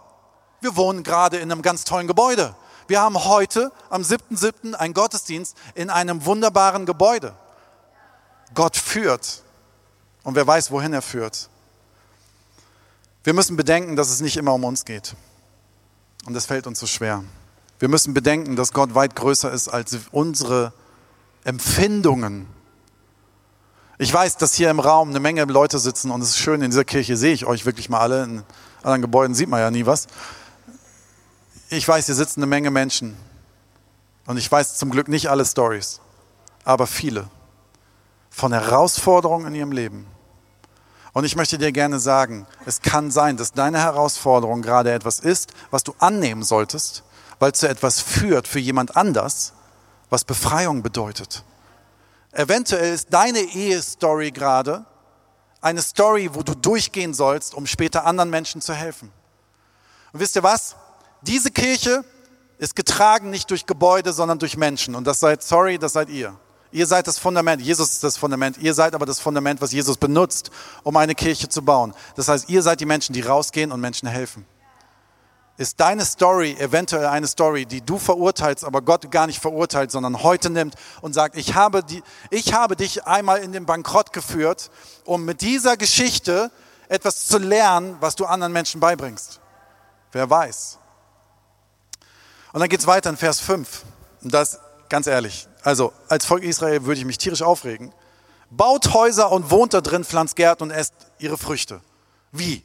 Wir 0.61 0.77
wohnen 0.77 1.03
gerade 1.03 1.39
in 1.39 1.51
einem 1.51 1.63
ganz 1.63 1.83
tollen 1.83 2.07
Gebäude. 2.07 2.55
Wir 2.87 3.01
haben 3.01 3.25
heute 3.25 3.73
am 3.91 4.03
7.7. 4.03 4.75
einen 4.75 4.95
Gottesdienst 4.95 5.57
in 5.75 5.91
einem 5.91 6.25
wunderbaren 6.25 6.87
Gebäude. 6.87 7.35
Gott 8.55 8.77
führt. 8.77 9.43
Und 10.23 10.37
wer 10.37 10.47
weiß, 10.47 10.71
wohin 10.71 10.93
er 10.93 11.03
führt. 11.03 11.49
Wir 13.25 13.35
müssen 13.35 13.57
bedenken, 13.57 13.97
dass 13.97 14.11
es 14.11 14.21
nicht 14.21 14.37
immer 14.37 14.55
um 14.55 14.63
uns 14.63 14.85
geht. 14.85 15.17
Und 16.27 16.35
das 16.35 16.47
fällt 16.47 16.69
uns 16.69 16.79
so 16.79 16.87
schwer. 16.87 17.25
Wir 17.79 17.89
müssen 17.89 18.13
bedenken, 18.13 18.57
dass 18.57 18.73
Gott 18.73 18.95
weit 18.95 19.15
größer 19.15 19.53
ist 19.53 19.69
als 19.69 19.97
unsere 20.11 20.73
Empfindungen. 21.45 22.47
Ich 23.99 24.13
weiß, 24.13 24.37
dass 24.37 24.55
hier 24.55 24.71
im 24.71 24.81
Raum 24.81 25.11
eine 25.11 25.21
Menge 25.21 25.45
Leute 25.45 25.79
sitzen 25.79 26.11
und 26.11 26.21
es 26.21 26.31
ist 26.31 26.39
schön, 26.39 26.61
in 26.63 26.71
dieser 26.71 26.85
Kirche 26.85 27.17
sehe 27.17 27.33
ich 27.33 27.47
euch 27.47 27.67
wirklich 27.67 27.89
mal 27.89 28.01
alle. 28.01 28.25
In 28.25 28.43
anderen 28.79 29.03
Gebäuden 29.03 29.35
sieht 29.35 29.49
man 29.49 29.61
ja 29.61 29.71
nie 29.71 29.87
was. 29.87 30.09
Ich 31.71 31.87
weiß, 31.87 32.07
hier 32.07 32.15
sitzen 32.15 32.41
eine 32.41 32.47
Menge 32.47 32.71
Menschen 32.71 33.17
und 34.27 34.37
ich 34.37 34.51
weiß 34.51 34.77
zum 34.77 34.91
Glück 34.91 35.09
nicht 35.09 35.31
alle 35.31 35.45
Stories, 35.45 36.01
aber 36.65 36.87
viele 36.87 37.29
von 38.31 38.53
Herausforderungen 38.53 39.49
in 39.49 39.55
ihrem 39.55 39.73
Leben. 39.73 40.07
Und 41.13 41.25
ich 41.25 41.37
möchte 41.37 41.59
dir 41.59 41.73
gerne 41.73 41.99
sagen, 41.99 42.47
es 42.65 42.83
kann 42.83 43.11
sein, 43.11 43.37
dass 43.37 43.53
deine 43.53 43.79
Herausforderung 43.79 44.63
gerade 44.63 44.93
etwas 44.93 45.21
ist, 45.21 45.53
was 45.71 45.83
du 45.85 45.95
annehmen 45.99 46.43
solltest 46.43 47.03
weil 47.39 47.53
es 47.53 47.61
zu 47.61 47.69
etwas 47.69 48.01
führt 48.01 48.49
für 48.49 48.59
jemand 48.59 48.97
anders, 48.97 49.53
was 50.11 50.25
Befreiung 50.25 50.83
bedeutet. 50.83 51.45
Eventuell 52.33 52.93
ist 52.93 53.13
deine 53.13 53.41
Ehestory 53.41 54.31
gerade 54.31 54.85
eine 55.61 55.83
Story, 55.83 56.31
wo 56.33 56.43
du 56.43 56.55
durchgehen 56.55 57.15
sollst, 57.15 57.55
um 57.55 57.67
später 57.67 58.07
anderen 58.07 58.31
Menschen 58.31 58.61
zu 58.61 58.75
helfen. 58.75 59.11
Und 60.13 60.21
wisst 60.21 60.37
ihr 60.37 60.43
was? 60.43 60.77
Diese 61.23 61.51
Kirche 61.51 62.05
ist 62.59 62.77
getragen 62.77 63.31
nicht 63.31 63.51
durch 63.51 63.67
Gebäude, 63.67 64.13
sondern 64.13 64.39
durch 64.39 64.57
Menschen. 64.57 64.95
Und 64.95 65.07
das 65.07 65.21
seid, 65.21 65.43
sorry, 65.43 65.79
das 65.79 65.95
seid 65.95 66.11
ihr. 66.11 66.37
Ihr 66.71 66.87
seid 66.87 67.07
das 67.07 67.19
Fundament. 67.19 67.63
Jesus 67.63 67.93
ist 67.93 68.05
das 68.05 68.17
Fundament. 68.17 68.59
Ihr 68.59 68.75
seid 68.75 68.95
aber 68.95 69.07
das 69.07 69.21
Fundament, 69.21 69.61
was 69.61 69.73
Jesus 69.73 69.97
benutzt, 69.97 70.51
um 70.83 70.97
eine 70.97 71.15
Kirche 71.15 71.49
zu 71.49 71.63
bauen. 71.63 71.95
Das 72.15 72.29
heißt, 72.29 72.49
ihr 72.51 72.63
seid 72.63 72.81
die 72.81 72.87
Menschen, 72.87 73.15
die 73.15 73.23
rausgehen 73.23 73.73
und 73.73 73.81
Menschen 73.81 74.07
helfen 74.07 74.47
ist 75.59 75.81
deine 75.81 76.05
Story 76.05 76.57
eventuell 76.59 77.07
eine 77.07 77.27
Story, 77.27 77.67
die 77.67 77.85
du 77.85 77.99
verurteilst, 77.99 78.65
aber 78.65 78.81
Gott 78.81 79.11
gar 79.11 79.27
nicht 79.27 79.43
verurteilt, 79.43 79.91
sondern 79.91 80.23
heute 80.23 80.51
nimmt 80.51 80.77
und 81.03 81.13
sagt, 81.13 81.37
ich 81.37 81.55
habe, 81.55 81.83
die, 81.83 82.03
ich 82.31 82.55
habe 82.55 82.77
dich 82.77 83.05
einmal 83.07 83.41
in 83.41 83.53
den 83.53 83.67
Bankrott 83.67 84.13
geführt, 84.13 84.71
um 85.05 85.25
mit 85.25 85.41
dieser 85.41 85.77
Geschichte 85.77 86.53
etwas 86.89 87.27
zu 87.27 87.39
lernen, 87.39 87.97
was 88.01 88.15
du 88.15 88.25
anderen 88.25 88.53
Menschen 88.53 88.81
beibringst. 88.81 89.41
Wer 90.13 90.31
weiß. 90.31 90.79
Und 92.53 92.61
dann 92.61 92.69
geht 92.69 92.81
es 92.81 92.87
weiter 92.87 93.11
in 93.11 93.17
Vers 93.17 93.41
5. 93.41 93.83
Und 94.23 94.33
das, 94.33 94.61
ganz 94.89 95.09
ehrlich, 95.09 95.49
also 95.65 95.93
als 96.09 96.25
Volk 96.25 96.45
Israel 96.45 96.85
würde 96.85 97.01
ich 97.01 97.05
mich 97.05 97.19
tierisch 97.19 97.43
aufregen. 97.43 97.93
Baut 98.51 98.95
Häuser 98.95 99.33
und 99.33 99.51
wohnt 99.51 99.75
da 99.75 99.81
drin, 99.81 100.05
pflanzt 100.05 100.37
Gärten 100.37 100.63
und 100.63 100.71
esst 100.71 100.95
ihre 101.19 101.37
Früchte. 101.37 101.83
Wie? 102.31 102.63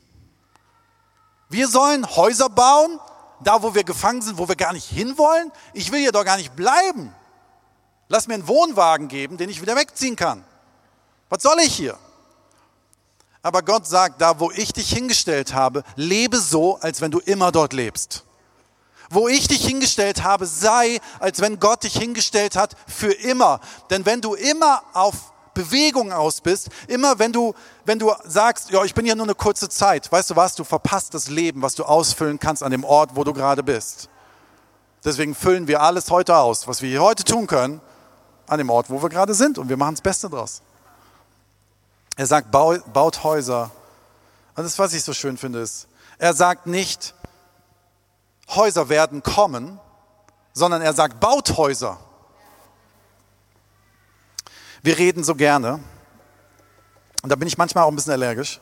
Wir 1.54 1.68
sollen 1.68 2.04
Häuser 2.16 2.50
bauen, 2.50 3.00
da 3.42 3.62
wo 3.62 3.76
wir 3.76 3.84
gefangen 3.84 4.24
sind, 4.24 4.40
wo 4.40 4.48
wir 4.48 4.56
gar 4.56 4.74
nicht 4.74 4.90
hinwollen. 4.90 5.52
Ich 5.74 5.92
will 5.92 6.00
hier 6.00 6.12
doch 6.12 6.26
gar 6.26 6.38
nicht 6.38 6.56
bleiben. 6.56 7.14
Lass 8.08 8.26
mir 8.28 8.34
einen 8.34 8.48
Wohnwagen 8.48 9.08
geben, 9.08 9.38
den 9.38 9.50
ich 9.50 9.62
wieder 9.62 9.76
wegziehen 9.76 10.16
kann. 10.16 10.44
Was 11.30 11.44
soll 11.44 11.60
ich 11.60 11.76
hier? 11.76 11.96
Aber 13.44 13.62
Gott 13.62 13.86
sagt, 13.86 14.20
da 14.20 14.40
wo 14.40 14.50
ich 14.50 14.74
dich 14.74 14.90
hingestellt 14.90 15.54
habe, 15.54 15.84
lebe 15.96 16.40
so, 16.40 16.78
als 16.78 17.02
wenn 17.02 17.12
du 17.12 17.20
immer 17.20 17.52
dort 17.52 17.74
lebst. 17.74 18.24
Wo 19.12 19.28
ich 19.28 19.48
dich 19.48 19.64
hingestellt 19.64 20.24
habe, 20.24 20.48
sei, 20.48 21.00
als 21.20 21.40
wenn 21.40 21.60
Gott 21.60 21.84
dich 21.84 21.96
hingestellt 21.96 22.56
hat 22.56 22.76
für 22.88 23.12
immer. 23.12 23.60
Denn 23.92 24.08
wenn 24.08 24.22
du 24.22 24.34
immer 24.34 24.82
auf 24.94 25.33
Bewegung 25.54 26.12
aus 26.12 26.42
bist, 26.42 26.70
immer 26.88 27.20
wenn 27.20 27.32
du, 27.32 27.54
wenn 27.86 28.00
du 28.00 28.12
sagst, 28.26 28.72
ja, 28.72 28.84
ich 28.84 28.94
bin 28.94 29.06
hier 29.06 29.16
nur 29.16 29.26
eine 29.26 29.36
kurze 29.36 29.70
Zeit, 29.70 30.12
weißt 30.12 30.32
du 30.32 30.36
was, 30.36 30.56
du 30.56 30.64
verpasst 30.64 31.14
das 31.14 31.30
Leben, 31.30 31.62
was 31.62 31.76
du 31.76 31.84
ausfüllen 31.84 32.40
kannst 32.40 32.64
an 32.64 32.72
dem 32.72 32.84
Ort, 32.84 33.16
wo 33.16 33.24
du 33.24 33.34
gerade 33.34 33.64
bist. 33.64 34.10
Deswegen 35.04 35.36
füllen 35.36 35.68
wir 35.68 35.82
alles 35.82 36.10
heute 36.10 36.38
aus, 36.38 36.68
was 36.68 36.82
wir 36.82 36.90
hier 36.90 37.02
heute 37.02 37.24
tun 37.24 37.48
können, 37.48 37.82
an 38.48 38.58
dem 38.58 38.70
Ort, 38.70 38.90
wo 38.90 39.02
wir 39.02 39.10
gerade 39.10 39.34
sind 39.34 39.58
und 39.58 39.70
wir 39.70 39.78
machen 39.78 39.96
das 39.96 40.02
Beste 40.02 40.30
draus. 40.30 40.62
Er 42.16 42.28
sagt, 42.28 42.52
baut 42.52 43.24
Häuser. 43.24 43.72
Und 44.56 44.64
das, 44.64 44.78
was 44.78 44.94
ich 44.94 45.04
so 45.04 45.14
schön 45.14 45.38
finde, 45.38 45.60
ist, 45.60 45.88
er 46.20 46.34
sagt 46.34 46.68
nicht, 46.68 47.16
Häuser 48.50 48.90
werden 48.90 49.24
kommen, 49.24 49.80
sondern 50.54 50.82
er 50.82 50.94
sagt, 50.94 51.20
baut 51.20 51.58
Häuser. 51.58 52.00
Wir 54.84 54.98
reden 54.98 55.24
so 55.24 55.34
gerne, 55.34 55.80
und 57.22 57.30
da 57.30 57.38
bin 57.38 57.48
ich 57.48 57.58
manchmal 57.58 57.86
auch 57.86 57.88
ein 57.88 57.96
bisschen 57.96 58.12
allergisch, 58.12 58.60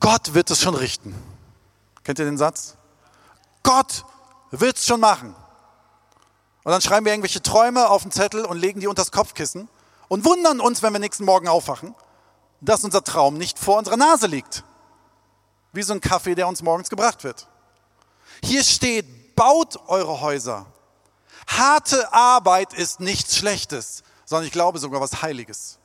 Gott 0.00 0.34
wird 0.34 0.50
es 0.50 0.60
schon 0.60 0.74
richten. 0.74 1.14
Kennt 2.04 2.18
ihr 2.18 2.26
den 2.26 2.36
Satz? 2.36 2.76
Gott 3.62 4.04
wird 4.50 4.76
es 4.76 4.86
schon 4.86 5.00
machen. 5.00 5.34
Und 6.62 6.72
dann 6.72 6.82
schreiben 6.82 7.06
wir 7.06 7.12
irgendwelche 7.12 7.42
Träume 7.42 7.88
auf 7.88 8.02
den 8.02 8.12
Zettel 8.12 8.44
und 8.44 8.58
legen 8.58 8.80
die 8.80 8.86
unter 8.86 9.00
das 9.00 9.10
Kopfkissen 9.10 9.70
und 10.08 10.26
wundern 10.26 10.60
uns, 10.60 10.82
wenn 10.82 10.92
wir 10.92 11.00
nächsten 11.00 11.24
Morgen 11.24 11.48
aufwachen, 11.48 11.94
dass 12.60 12.84
unser 12.84 13.02
Traum 13.02 13.38
nicht 13.38 13.58
vor 13.58 13.78
unserer 13.78 13.96
Nase 13.96 14.26
liegt. 14.26 14.62
Wie 15.72 15.82
so 15.82 15.94
ein 15.94 16.02
Kaffee, 16.02 16.34
der 16.34 16.48
uns 16.48 16.62
morgens 16.62 16.90
gebracht 16.90 17.24
wird. 17.24 17.48
Hier 18.44 18.62
steht, 18.62 19.34
baut 19.34 19.78
eure 19.88 20.20
Häuser. 20.20 20.66
Harte 21.46 22.12
Arbeit 22.12 22.74
ist 22.74 23.00
nichts 23.00 23.38
Schlechtes 23.38 24.02
sondern 24.28 24.44
ich 24.44 24.52
glaube 24.52 24.78
sogar 24.78 25.00
was 25.00 25.22
Heiliges. 25.22 25.78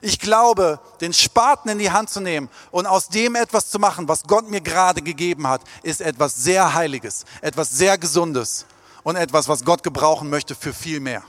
Ich 0.00 0.18
glaube, 0.18 0.80
den 1.02 1.12
Spaten 1.12 1.68
in 1.68 1.78
die 1.78 1.90
Hand 1.90 2.08
zu 2.08 2.20
nehmen 2.20 2.48
und 2.70 2.86
aus 2.86 3.08
dem 3.08 3.34
etwas 3.34 3.68
zu 3.68 3.78
machen, 3.78 4.08
was 4.08 4.22
Gott 4.22 4.48
mir 4.48 4.62
gerade 4.62 5.02
gegeben 5.02 5.46
hat, 5.46 5.60
ist 5.82 6.00
etwas 6.00 6.36
sehr 6.36 6.72
Heiliges, 6.72 7.26
etwas 7.42 7.70
sehr 7.70 7.98
Gesundes 7.98 8.64
und 9.02 9.16
etwas, 9.16 9.48
was 9.48 9.66
Gott 9.66 9.82
gebrauchen 9.82 10.30
möchte 10.30 10.54
für 10.54 10.72
viel 10.72 11.00
mehr. 11.00 11.22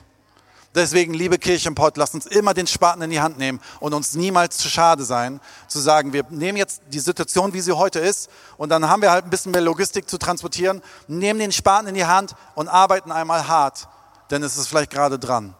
Deswegen, 0.73 1.13
liebe 1.13 1.39
Kirchenpott, 1.39 1.97
lasst 1.97 2.13
uns 2.13 2.25
immer 2.25 2.54
den 2.54 2.67
Spaten 2.67 3.02
in 3.02 3.10
die 3.10 3.19
Hand 3.19 3.38
nehmen 3.38 3.60
und 3.82 3.93
uns 3.93 4.13
niemals 4.13 4.58
zu 4.60 4.69
schade 4.69 5.04
sein, 5.04 5.41
zu 5.67 5.80
sagen, 5.80 6.13
wir 6.13 6.23
nehmen 6.30 6.58
jetzt 6.58 6.84
die 6.88 6.99
Situation, 6.99 7.52
wie 7.54 7.62
sie 7.62 7.75
heute 7.75 7.99
ist, 7.99 8.30
und 8.56 8.69
dann 8.69 8.88
haben 8.88 9.02
wir 9.02 9.12
halt 9.12 9.25
ein 9.25 9.30
bisschen 9.30 9.52
mehr 9.52 9.62
Logistik 9.62 10.08
zu 10.10 10.17
transportieren, 10.17 10.82
nehmen 11.08 11.39
den 11.39 11.52
Spaten 11.52 11.88
in 11.88 11.95
die 11.95 12.06
Hand 12.06 12.36
und 12.56 12.69
arbeiten 12.69 13.12
einmal 13.12 13.47
hart, 13.47 13.89
denn 14.30 14.41
es 14.41 14.58
ist 14.58 14.67
vielleicht 14.67 14.91
gerade 14.91 15.19
dran. 15.19 15.56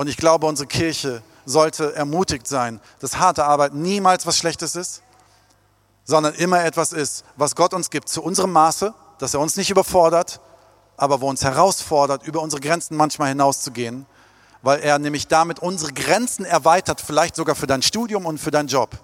Und 0.00 0.06
ich 0.06 0.16
glaube, 0.16 0.46
unsere 0.46 0.66
Kirche 0.66 1.22
sollte 1.44 1.94
ermutigt 1.94 2.48
sein, 2.48 2.80
dass 3.00 3.18
harte 3.18 3.44
Arbeit 3.44 3.74
niemals 3.74 4.24
was 4.24 4.38
Schlechtes 4.38 4.74
ist, 4.74 5.02
sondern 6.04 6.32
immer 6.36 6.64
etwas 6.64 6.94
ist, 6.94 7.22
was 7.36 7.54
Gott 7.54 7.74
uns 7.74 7.90
gibt 7.90 8.08
zu 8.08 8.22
unserem 8.22 8.50
Maße, 8.50 8.94
dass 9.18 9.34
er 9.34 9.40
uns 9.40 9.56
nicht 9.56 9.68
überfordert, 9.68 10.40
aber 10.96 11.20
wo 11.20 11.28
uns 11.28 11.44
herausfordert, 11.44 12.26
über 12.26 12.40
unsere 12.40 12.62
Grenzen 12.62 12.96
manchmal 12.96 13.28
hinauszugehen, 13.28 14.06
weil 14.62 14.80
er 14.80 14.98
nämlich 14.98 15.28
damit 15.28 15.58
unsere 15.58 15.92
Grenzen 15.92 16.46
erweitert, 16.46 17.02
vielleicht 17.02 17.36
sogar 17.36 17.54
für 17.54 17.66
dein 17.66 17.82
Studium 17.82 18.24
und 18.24 18.38
für 18.38 18.50
deinen 18.50 18.68
Job. 18.68 18.96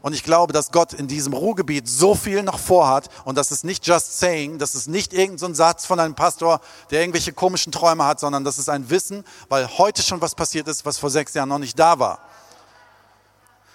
Und 0.00 0.12
ich 0.12 0.22
glaube, 0.22 0.52
dass 0.52 0.70
Gott 0.70 0.92
in 0.92 1.08
diesem 1.08 1.32
Ruhrgebiet 1.32 1.88
so 1.88 2.14
viel 2.14 2.42
noch 2.42 2.58
vorhat 2.58 3.08
und 3.24 3.36
das 3.36 3.50
ist 3.50 3.64
nicht 3.64 3.86
just 3.86 4.18
saying, 4.18 4.58
das 4.58 4.74
ist 4.74 4.88
nicht 4.88 5.12
irgendein 5.12 5.38
so 5.38 5.54
Satz 5.54 5.86
von 5.86 5.98
einem 5.98 6.14
Pastor, 6.14 6.60
der 6.90 7.00
irgendwelche 7.00 7.32
komischen 7.32 7.72
Träume 7.72 8.04
hat, 8.04 8.20
sondern 8.20 8.44
das 8.44 8.58
ist 8.58 8.68
ein 8.68 8.88
Wissen, 8.90 9.24
weil 9.48 9.66
heute 9.78 10.02
schon 10.02 10.20
was 10.20 10.34
passiert 10.34 10.68
ist, 10.68 10.86
was 10.86 10.98
vor 10.98 11.10
sechs 11.10 11.34
Jahren 11.34 11.48
noch 11.48 11.58
nicht 11.58 11.78
da 11.78 11.98
war. 11.98 12.20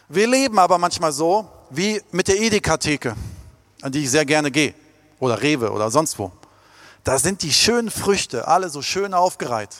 Wir 0.08 0.28
leben 0.28 0.60
aber 0.60 0.78
manchmal 0.78 1.12
so 1.12 1.48
wie 1.70 2.02
mit 2.12 2.28
der 2.28 2.40
Edeka-Theke, 2.40 3.16
an 3.82 3.92
die 3.92 4.04
ich 4.04 4.12
sehr 4.12 4.26
gerne 4.26 4.52
gehe, 4.52 4.74
oder 5.20 5.42
Rewe 5.42 5.72
oder 5.72 5.90
sonst 5.90 6.20
wo. 6.20 6.32
Da 7.04 7.18
sind 7.18 7.42
die 7.42 7.52
schönen 7.52 7.92
Früchte 7.92 8.48
alle 8.48 8.70
so 8.70 8.82
schön 8.82 9.14
aufgereiht. 9.14 9.76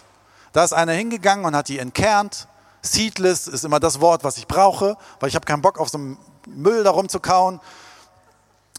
Da 0.52 0.64
ist 0.64 0.74
einer 0.74 0.94
hingegangen 0.94 1.46
und 1.46 1.56
hat 1.56 1.70
die 1.70 1.80
entkernt. 1.80 2.48
Seedless 2.82 3.48
ist 3.48 3.64
immer 3.64 3.80
das 3.80 4.02
Wort, 4.02 4.24
was 4.24 4.38
ich 4.38 4.48
brauche, 4.48 4.98
weil 5.20 5.30
ich 5.30 5.36
habe 5.36 5.46
keinen 5.46 5.62
Bock 5.62 5.80
auf 5.80 5.90
so 5.90 5.98
einen 5.98 6.18
Müll 6.48 6.84
darum 6.84 7.10
zu 7.10 7.20
kauen. 7.20 7.60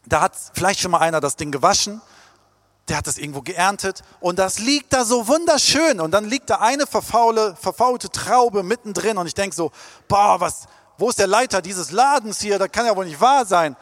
Da 0.06 0.20
hat 0.20 0.32
vielleicht 0.52 0.80
schon 0.80 0.90
mal 0.90 0.98
einer 0.98 1.20
das 1.20 1.36
Ding 1.36 1.50
gewaschen, 1.50 2.00
der 2.88 2.98
hat 2.98 3.06
das 3.06 3.16
irgendwo 3.16 3.40
geerntet 3.40 4.02
und 4.20 4.38
das 4.38 4.58
liegt 4.58 4.92
da 4.92 5.04
so 5.04 5.26
wunderschön 5.26 6.00
und 6.00 6.10
dann 6.10 6.26
liegt 6.26 6.50
da 6.50 6.56
eine 6.56 6.86
verfaule, 6.86 7.56
verfaulte 7.56 8.10
Traube 8.10 8.62
mittendrin 8.62 9.16
und 9.16 9.26
ich 9.26 9.34
denke 9.34 9.56
so, 9.56 9.72
boah, 10.06 10.40
was, 10.40 10.66
wo 10.98 11.08
ist 11.08 11.18
der 11.18 11.26
Leiter 11.26 11.62
dieses 11.62 11.90
Ladens 11.90 12.40
hier? 12.40 12.58
Das 12.58 12.70
kann 12.70 12.84
ja 12.84 12.94
wohl 12.94 13.06
nicht 13.06 13.20
wahr 13.20 13.46
sein. 13.46 13.76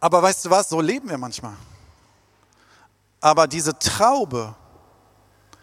Aber 0.00 0.22
weißt 0.22 0.44
du 0.44 0.50
was, 0.50 0.68
so 0.68 0.80
leben 0.80 1.08
wir 1.08 1.18
manchmal. 1.18 1.54
Aber 3.20 3.48
diese 3.48 3.78
Traube, 3.78 4.54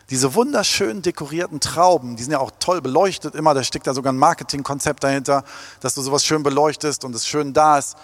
diese 0.10 0.36
wunderschön 0.36 1.02
dekorierten 1.02 1.60
Trauben, 1.60 2.16
die 2.16 2.24
sind 2.24 2.32
ja 2.32 2.40
auch 2.40 2.52
toll 2.60 2.82
beleuchtet 2.82 3.34
immer, 3.34 3.54
da 3.54 3.64
steckt 3.64 3.88
da 3.88 3.94
sogar 3.94 4.14
ein 4.14 4.18
Marketingkonzept 4.18 5.04
dahinter, 5.04 5.44
dass 5.80 5.96
du 5.96 6.02
sowas 6.02 6.24
schön 6.24 6.44
beleuchtest 6.44 7.04
und 7.06 7.16
es 7.16 7.28
schön 7.28 7.54
da 7.54 7.80
ist. 7.80 7.96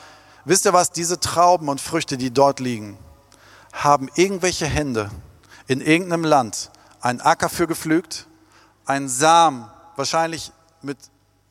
Wisst 0.43 0.65
ihr 0.65 0.73
was, 0.73 0.91
diese 0.91 1.19
Trauben 1.19 1.69
und 1.69 1.79
Früchte, 1.79 2.17
die 2.17 2.31
dort 2.31 2.59
liegen, 2.59 2.97
haben 3.71 4.09
irgendwelche 4.15 4.65
Hände 4.65 5.11
in 5.67 5.79
irgendeinem 5.79 6.23
Land 6.23 6.71
einen 7.01 7.21
Acker 7.21 7.49
für 7.49 7.67
gepflügt, 7.67 8.27
einen 8.85 9.07
Samen, 9.07 9.67
wahrscheinlich 9.95 10.51
mit 10.81 10.97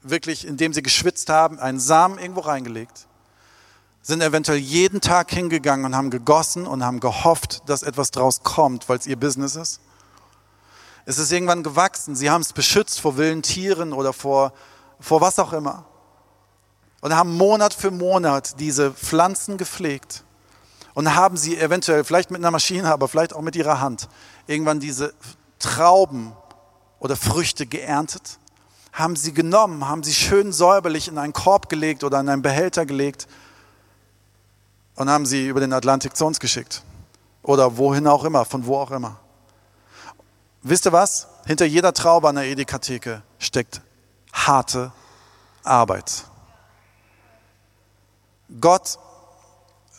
wirklich, 0.03 0.45
indem 0.47 0.73
sie 0.73 0.83
geschwitzt 0.83 1.29
haben, 1.29 1.61
einen 1.61 1.79
Samen 1.79 2.19
irgendwo 2.19 2.41
reingelegt, 2.41 3.07
sind 4.03 4.21
eventuell 4.21 4.59
jeden 4.59 5.01
Tag 5.01 5.31
hingegangen 5.31 5.85
und 5.85 5.95
haben 5.95 6.11
gegossen 6.11 6.67
und 6.67 6.85
haben 6.85 6.99
gehofft, 6.99 7.63
dass 7.67 7.85
etwas 7.85 8.11
draus 8.11 8.43
kommt, 8.43 8.89
weil 8.89 8.99
es 8.99 9.07
ihr 9.07 9.17
Business 9.17 9.55
ist 9.55 9.81
es 11.07 11.19
ist 11.19 11.33
irgendwann 11.33 11.63
gewachsen. 11.63 12.15
Sie 12.15 12.31
haben 12.31 12.43
es 12.43 12.53
beschützt 12.53 13.01
vor 13.01 13.17
wilden 13.17 13.43
Tieren 13.43 13.93
oder 13.93 14.13
vor, 14.13 14.53
vor 14.99 15.21
was 15.21 15.39
auch 15.39 15.53
immer. 15.53 15.87
Und 17.01 17.15
haben 17.15 17.37
Monat 17.37 17.73
für 17.73 17.91
Monat 17.91 18.61
diese 18.61 18.93
Pflanzen 18.93 19.57
gepflegt 19.57 20.25
und 20.95 21.15
haben 21.15 21.37
sie 21.37 21.59
eventuell, 21.59 22.05
vielleicht 22.05 22.31
mit 22.31 22.41
einer 22.41 22.51
Maschine, 22.51 22.93
aber 22.93 23.09
vielleicht 23.09 23.35
auch 23.35 23.41
mit 23.41 23.57
ihrer 23.57 23.81
Hand, 23.81 24.09
irgendwann 24.47 24.81
diese 24.81 25.15
Trauben 25.59 26.33
oder 26.99 27.17
Früchte 27.17 27.67
geerntet, 27.67 28.39
haben 28.93 29.17
sie 29.17 29.33
genommen, 29.33 29.89
haben 29.89 30.03
sie 30.03 30.13
schön 30.13 30.53
säuberlich 30.53 31.09
in 31.09 31.17
einen 31.17 31.33
Korb 31.33 31.69
gelegt 31.69 32.05
oder 32.05 32.21
in 32.21 32.29
einen 32.29 32.43
Behälter 32.43 32.85
gelegt 32.85 33.29
und 34.97 35.09
haben 35.09 35.25
sie 35.25 35.49
über 35.49 35.61
den 35.61 35.73
Atlantik 35.73 36.17
zu 36.17 36.27
uns 36.27 36.41
geschickt. 36.41 36.83
Oder 37.43 37.79
wohin 37.79 38.07
auch 38.07 38.25
immer, 38.25 38.45
von 38.45 38.67
wo 38.67 38.77
auch 38.77 38.91
immer. 38.91 39.19
Wisst 40.63 40.87
ihr 40.87 40.93
was? 40.93 41.27
Hinter 41.47 41.65
jeder 41.65 41.93
Traube 41.95 42.29
an 42.29 42.35
der 42.35 42.45
Edeka-Theke 42.45 43.23
steckt 43.39 43.81
harte 44.33 44.93
Arbeit. 45.63 46.25
Gott 48.61 48.99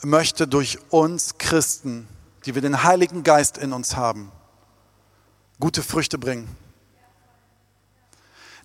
möchte 0.03 0.47
durch 0.47 0.79
uns 0.89 1.37
Christen, 1.37 2.07
die 2.45 2.55
wir 2.55 2.61
den 2.61 2.83
Heiligen 2.83 3.23
Geist 3.23 3.57
in 3.57 3.73
uns 3.73 3.95
haben, 3.95 4.31
gute 5.59 5.83
Früchte 5.83 6.17
bringen. 6.17 6.55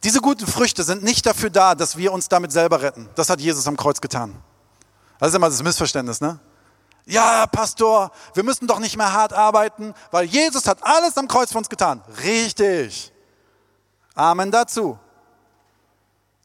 Diese 0.05 0.21
guten 0.21 0.47
Früchte 0.47 0.83
sind 0.83 1.03
nicht 1.03 1.25
dafür 1.27 1.51
da, 1.51 1.75
dass 1.75 1.97
wir 1.97 2.13
uns 2.13 2.29
damit 2.29 2.53
selber 2.53 2.83
retten. 2.83 3.09
Das 3.15 3.31
hat 3.31 3.41
Jesus 3.41 3.67
am 3.67 3.77
Kreuz 3.77 4.01
getan. 4.01 4.35
Das 5.19 5.31
ist 5.31 5.35
immer 5.35 5.49
das 5.49 5.63
Missverständnis, 5.63 6.21
ne? 6.21 6.39
Ja, 7.07 7.47
Pastor, 7.47 8.11
wir 8.35 8.43
müssen 8.43 8.67
doch 8.67 8.81
nicht 8.81 8.97
mehr 8.97 9.13
hart 9.13 9.33
arbeiten, 9.33 9.95
weil 10.11 10.25
Jesus 10.25 10.67
hat 10.67 10.79
alles 10.83 11.17
am 11.17 11.29
Kreuz 11.29 11.53
für 11.53 11.59
uns 11.59 11.69
getan. 11.69 12.03
Richtig. 12.23 13.13
Amen 14.17 14.51
dazu. 14.51 14.99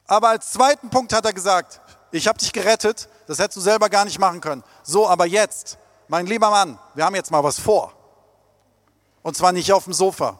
Aber 0.06 0.28
als 0.28 0.52
zweiten 0.52 0.88
Punkt 0.88 1.12
hat 1.12 1.24
er 1.24 1.32
gesagt, 1.32 1.80
ich 2.12 2.28
habe 2.28 2.38
dich 2.38 2.52
gerettet, 2.52 3.08
das 3.26 3.38
hättest 3.38 3.56
du 3.56 3.60
selber 3.60 3.88
gar 3.88 4.04
nicht 4.04 4.20
machen 4.20 4.40
können. 4.40 4.62
So, 4.84 5.08
aber 5.08 5.26
jetzt, 5.26 5.78
mein 6.06 6.26
lieber 6.26 6.50
Mann, 6.50 6.78
wir 6.94 7.04
haben 7.04 7.16
jetzt 7.16 7.30
mal 7.32 7.42
was 7.42 7.58
vor. 7.58 7.92
Und 9.22 9.36
zwar 9.36 9.50
nicht 9.50 9.72
auf 9.72 9.84
dem 9.84 9.92
Sofa, 9.92 10.38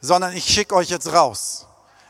sondern 0.00 0.32
ich 0.34 0.44
schicke 0.44 0.74
euch 0.74 0.90
jetzt 0.90 1.10
raus. 1.12 1.66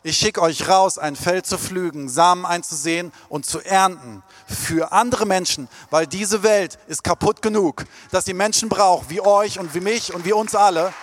Ich 0.09 0.19
schicke 0.19 0.41
euch 0.41 0.69
raus, 0.69 0.99
ein 0.99 1.17
Feld 1.17 1.47
zu 1.47 1.59
pflügen, 1.59 2.09
Samen 2.09 2.47
einzusehen 2.47 3.11
und 3.29 3.45
zu 3.45 3.59
ernten 3.59 4.23
für 4.47 4.93
andere 4.93 5.27
Menschen, 5.27 5.69
weil 5.91 6.07
diese 6.07 6.45
Welt 6.45 6.79
ist 6.87 7.03
kaputt 7.03 7.43
genug, 7.43 7.85
dass 8.13 8.25
sie 8.25 8.33
Menschen 8.33 8.69
braucht, 8.69 9.11
wie 9.11 9.21
euch 9.21 9.59
und 9.59 9.75
wie 9.75 9.81
mich 9.81 10.15
und 10.15 10.25
wie 10.25 10.33
uns 10.33 10.55
alle, 10.55 10.95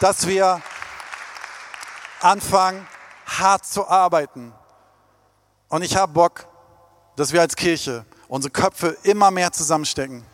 dass 0.00 0.26
wir 0.26 0.62
anfangen, 2.22 2.88
hart 3.26 3.66
zu 3.66 3.86
arbeiten. 3.86 4.54
Und 5.68 5.82
ich 5.82 5.96
habe 5.96 6.10
Bock, 6.10 6.46
dass 7.16 7.34
wir 7.34 7.42
als 7.42 7.54
Kirche 7.54 8.06
unsere 8.28 8.50
Köpfe 8.50 8.96
immer 9.02 9.30
mehr 9.30 9.52
zusammenstecken 9.52 10.24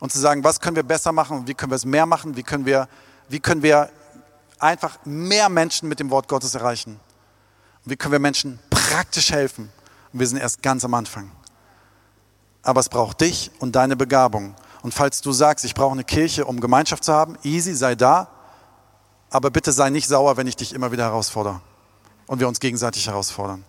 und 0.00 0.10
zu 0.10 0.18
sagen, 0.18 0.42
was 0.42 0.58
können 0.58 0.74
wir 0.74 0.82
besser 0.82 1.12
machen 1.12 1.38
und 1.38 1.46
wie 1.46 1.54
können 1.54 1.70
wir 1.70 1.76
es 1.76 1.84
mehr 1.84 2.06
machen, 2.06 2.36
wie 2.36 2.42
können 2.42 2.66
wir, 2.66 2.88
wie 3.28 3.38
können 3.38 3.62
wir 3.62 3.88
einfach 4.62 4.98
mehr 5.04 5.48
Menschen 5.48 5.88
mit 5.88 6.00
dem 6.00 6.10
Wort 6.10 6.28
Gottes 6.28 6.54
erreichen? 6.54 7.00
wie 7.84 7.96
können 7.96 8.12
wir 8.12 8.18
Menschen 8.18 8.58
praktisch 8.70 9.32
helfen? 9.32 9.72
Und 10.12 10.20
wir 10.20 10.26
sind 10.26 10.38
erst 10.38 10.62
ganz 10.62 10.84
am 10.84 10.94
Anfang. 10.94 11.30
Aber 12.62 12.80
es 12.80 12.88
braucht 12.88 13.20
dich 13.20 13.50
und 13.58 13.74
deine 13.74 13.96
Begabung. 13.96 14.54
Und 14.82 14.94
falls 14.94 15.20
du 15.20 15.32
sagst, 15.32 15.64
ich 15.64 15.74
brauche 15.74 15.92
eine 15.92 16.04
Kirche, 16.04 16.44
um 16.44 16.60
Gemeinschaft 16.60 17.04
zu 17.04 17.12
haben, 17.12 17.36
easy, 17.42 17.74
sei 17.74 17.94
da. 17.94 18.28
Aber 19.30 19.50
bitte 19.50 19.72
sei 19.72 19.90
nicht 19.90 20.06
sauer, 20.06 20.36
wenn 20.36 20.46
ich 20.46 20.56
dich 20.56 20.74
immer 20.74 20.92
wieder 20.92 21.04
herausfordere. 21.04 21.60
Und 22.26 22.40
wir 22.40 22.48
uns 22.48 22.60
gegenseitig 22.60 23.08
herausfordern. 23.08 23.64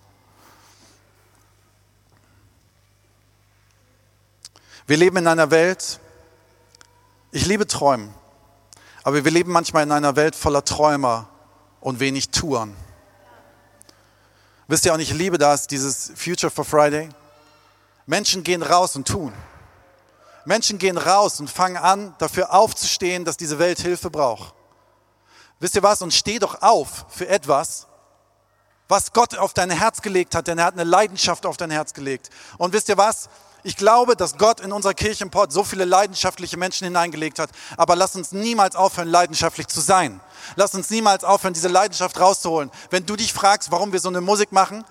Wir 4.86 4.96
leben 4.96 5.16
in 5.16 5.26
einer 5.26 5.50
Welt, 5.50 5.98
ich 7.32 7.46
liebe 7.46 7.66
Träumen. 7.66 8.14
Aber 9.04 9.22
wir 9.22 9.30
leben 9.30 9.52
manchmal 9.52 9.82
in 9.82 9.92
einer 9.92 10.16
Welt 10.16 10.34
voller 10.34 10.64
Träumer 10.64 11.28
und 11.80 12.00
wenig 12.00 12.30
Touren. 12.30 12.74
Wisst 14.66 14.86
ihr, 14.86 14.94
und 14.94 15.00
ich 15.00 15.12
liebe 15.12 15.36
das, 15.36 15.66
dieses 15.66 16.10
Future 16.16 16.50
for 16.50 16.64
Friday. 16.64 17.10
Menschen 18.06 18.42
gehen 18.42 18.62
raus 18.62 18.96
und 18.96 19.06
tun. 19.06 19.34
Menschen 20.46 20.78
gehen 20.78 20.96
raus 20.96 21.38
und 21.38 21.50
fangen 21.50 21.76
an, 21.76 22.14
dafür 22.16 22.54
aufzustehen, 22.54 23.26
dass 23.26 23.36
diese 23.36 23.58
Welt 23.58 23.78
Hilfe 23.78 24.10
braucht. 24.10 24.54
Wisst 25.60 25.76
ihr 25.76 25.82
was? 25.82 26.00
Und 26.00 26.14
steh 26.14 26.38
doch 26.38 26.62
auf 26.62 27.04
für 27.08 27.28
etwas, 27.28 27.86
was 28.88 29.12
Gott 29.12 29.36
auf 29.36 29.52
dein 29.52 29.70
Herz 29.70 30.00
gelegt 30.00 30.34
hat, 30.34 30.46
denn 30.46 30.58
er 30.58 30.64
hat 30.64 30.74
eine 30.74 30.84
Leidenschaft 30.84 31.44
auf 31.44 31.58
dein 31.58 31.70
Herz 31.70 31.92
gelegt. 31.92 32.30
Und 32.56 32.72
wisst 32.72 32.88
ihr 32.88 32.96
was? 32.96 33.28
Ich 33.66 33.76
glaube, 33.76 34.14
dass 34.14 34.36
Gott 34.36 34.60
in 34.60 34.72
unserer 34.72 34.92
Kirchenport 34.92 35.50
so 35.50 35.64
viele 35.64 35.86
leidenschaftliche 35.86 36.58
Menschen 36.58 36.84
hineingelegt 36.84 37.38
hat. 37.38 37.48
Aber 37.78 37.96
lass 37.96 38.14
uns 38.14 38.32
niemals 38.32 38.76
aufhören, 38.76 39.08
leidenschaftlich 39.08 39.68
zu 39.68 39.80
sein. 39.80 40.20
Lass 40.56 40.74
uns 40.74 40.90
niemals 40.90 41.24
aufhören, 41.24 41.54
diese 41.54 41.68
Leidenschaft 41.68 42.20
rauszuholen. 42.20 42.70
Wenn 42.90 43.06
du 43.06 43.16
dich 43.16 43.32
fragst, 43.32 43.70
warum 43.70 43.90
wir 43.92 44.00
so 44.00 44.10
eine 44.10 44.20
Musik 44.20 44.52
machen, 44.52 44.84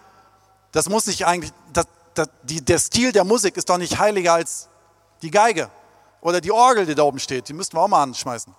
das 0.72 0.90
muss 0.90 1.06
nicht 1.06 1.28
eigentlich, 1.28 1.54
das, 1.72 1.86
das, 2.16 2.30
die, 2.42 2.66
der 2.66 2.80
Stil 2.80 3.12
der 3.12 3.24
Musik 3.24 3.58
ist 3.58 3.70
doch 3.70 3.78
nicht 3.78 4.00
heiliger 4.00 4.34
als 4.34 4.70
die 5.22 5.30
Geige 5.30 5.70
oder 6.22 6.42
die 6.42 6.52
Orgel, 6.52 6.88
die 6.88 6.96
da 6.96 7.04
oben 7.04 7.20
steht. 7.20 7.48
Die 7.50 7.54
müssten 7.54 7.78
wir 7.78 7.82
auch 7.82 7.88
mal 7.88 8.02
anschmeißen 8.02 8.56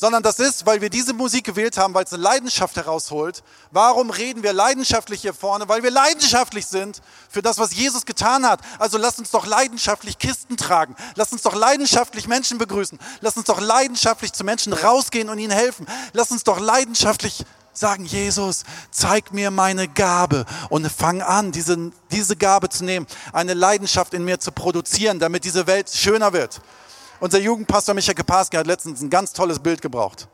sondern 0.00 0.22
das 0.22 0.38
ist, 0.38 0.64
weil 0.64 0.80
wir 0.80 0.90
diese 0.90 1.12
Musik 1.12 1.42
gewählt 1.42 1.76
haben, 1.76 1.92
weil 1.92 2.04
es 2.04 2.12
eine 2.12 2.22
Leidenschaft 2.22 2.76
herausholt. 2.76 3.42
Warum 3.72 4.10
reden 4.10 4.44
wir 4.44 4.52
leidenschaftlich 4.52 5.22
hier 5.22 5.34
vorne? 5.34 5.68
Weil 5.68 5.82
wir 5.82 5.90
leidenschaftlich 5.90 6.66
sind 6.66 7.02
für 7.28 7.42
das, 7.42 7.58
was 7.58 7.74
Jesus 7.74 8.06
getan 8.06 8.46
hat. 8.46 8.60
Also 8.78 8.96
lass 8.96 9.18
uns 9.18 9.32
doch 9.32 9.44
leidenschaftlich 9.44 10.18
Kisten 10.18 10.56
tragen. 10.56 10.94
Lass 11.16 11.32
uns 11.32 11.42
doch 11.42 11.56
leidenschaftlich 11.56 12.28
Menschen 12.28 12.58
begrüßen. 12.58 12.96
Lass 13.22 13.36
uns 13.36 13.46
doch 13.46 13.60
leidenschaftlich 13.60 14.32
zu 14.32 14.44
Menschen 14.44 14.72
rausgehen 14.72 15.30
und 15.30 15.40
ihnen 15.40 15.50
helfen. 15.50 15.84
Lass 16.12 16.30
uns 16.30 16.44
doch 16.44 16.60
leidenschaftlich 16.60 17.44
sagen, 17.72 18.04
Jesus, 18.04 18.62
zeig 18.92 19.32
mir 19.32 19.50
meine 19.50 19.88
Gabe 19.88 20.46
und 20.70 20.88
fang 20.92 21.22
an, 21.22 21.50
diese, 21.50 21.90
diese 22.12 22.36
Gabe 22.36 22.68
zu 22.68 22.84
nehmen, 22.84 23.08
eine 23.32 23.54
Leidenschaft 23.54 24.14
in 24.14 24.24
mir 24.24 24.38
zu 24.38 24.52
produzieren, 24.52 25.18
damit 25.18 25.42
diese 25.42 25.66
Welt 25.66 25.90
schöner 25.90 26.32
wird. 26.32 26.60
Unser 27.20 27.40
Jugendpastor 27.40 27.94
Michael 27.94 28.14
Keparski 28.14 28.56
hat 28.56 28.66
letztens 28.66 29.00
ein 29.00 29.10
ganz 29.10 29.32
tolles 29.32 29.58
Bild 29.58 29.82
gebraucht. 29.82 30.28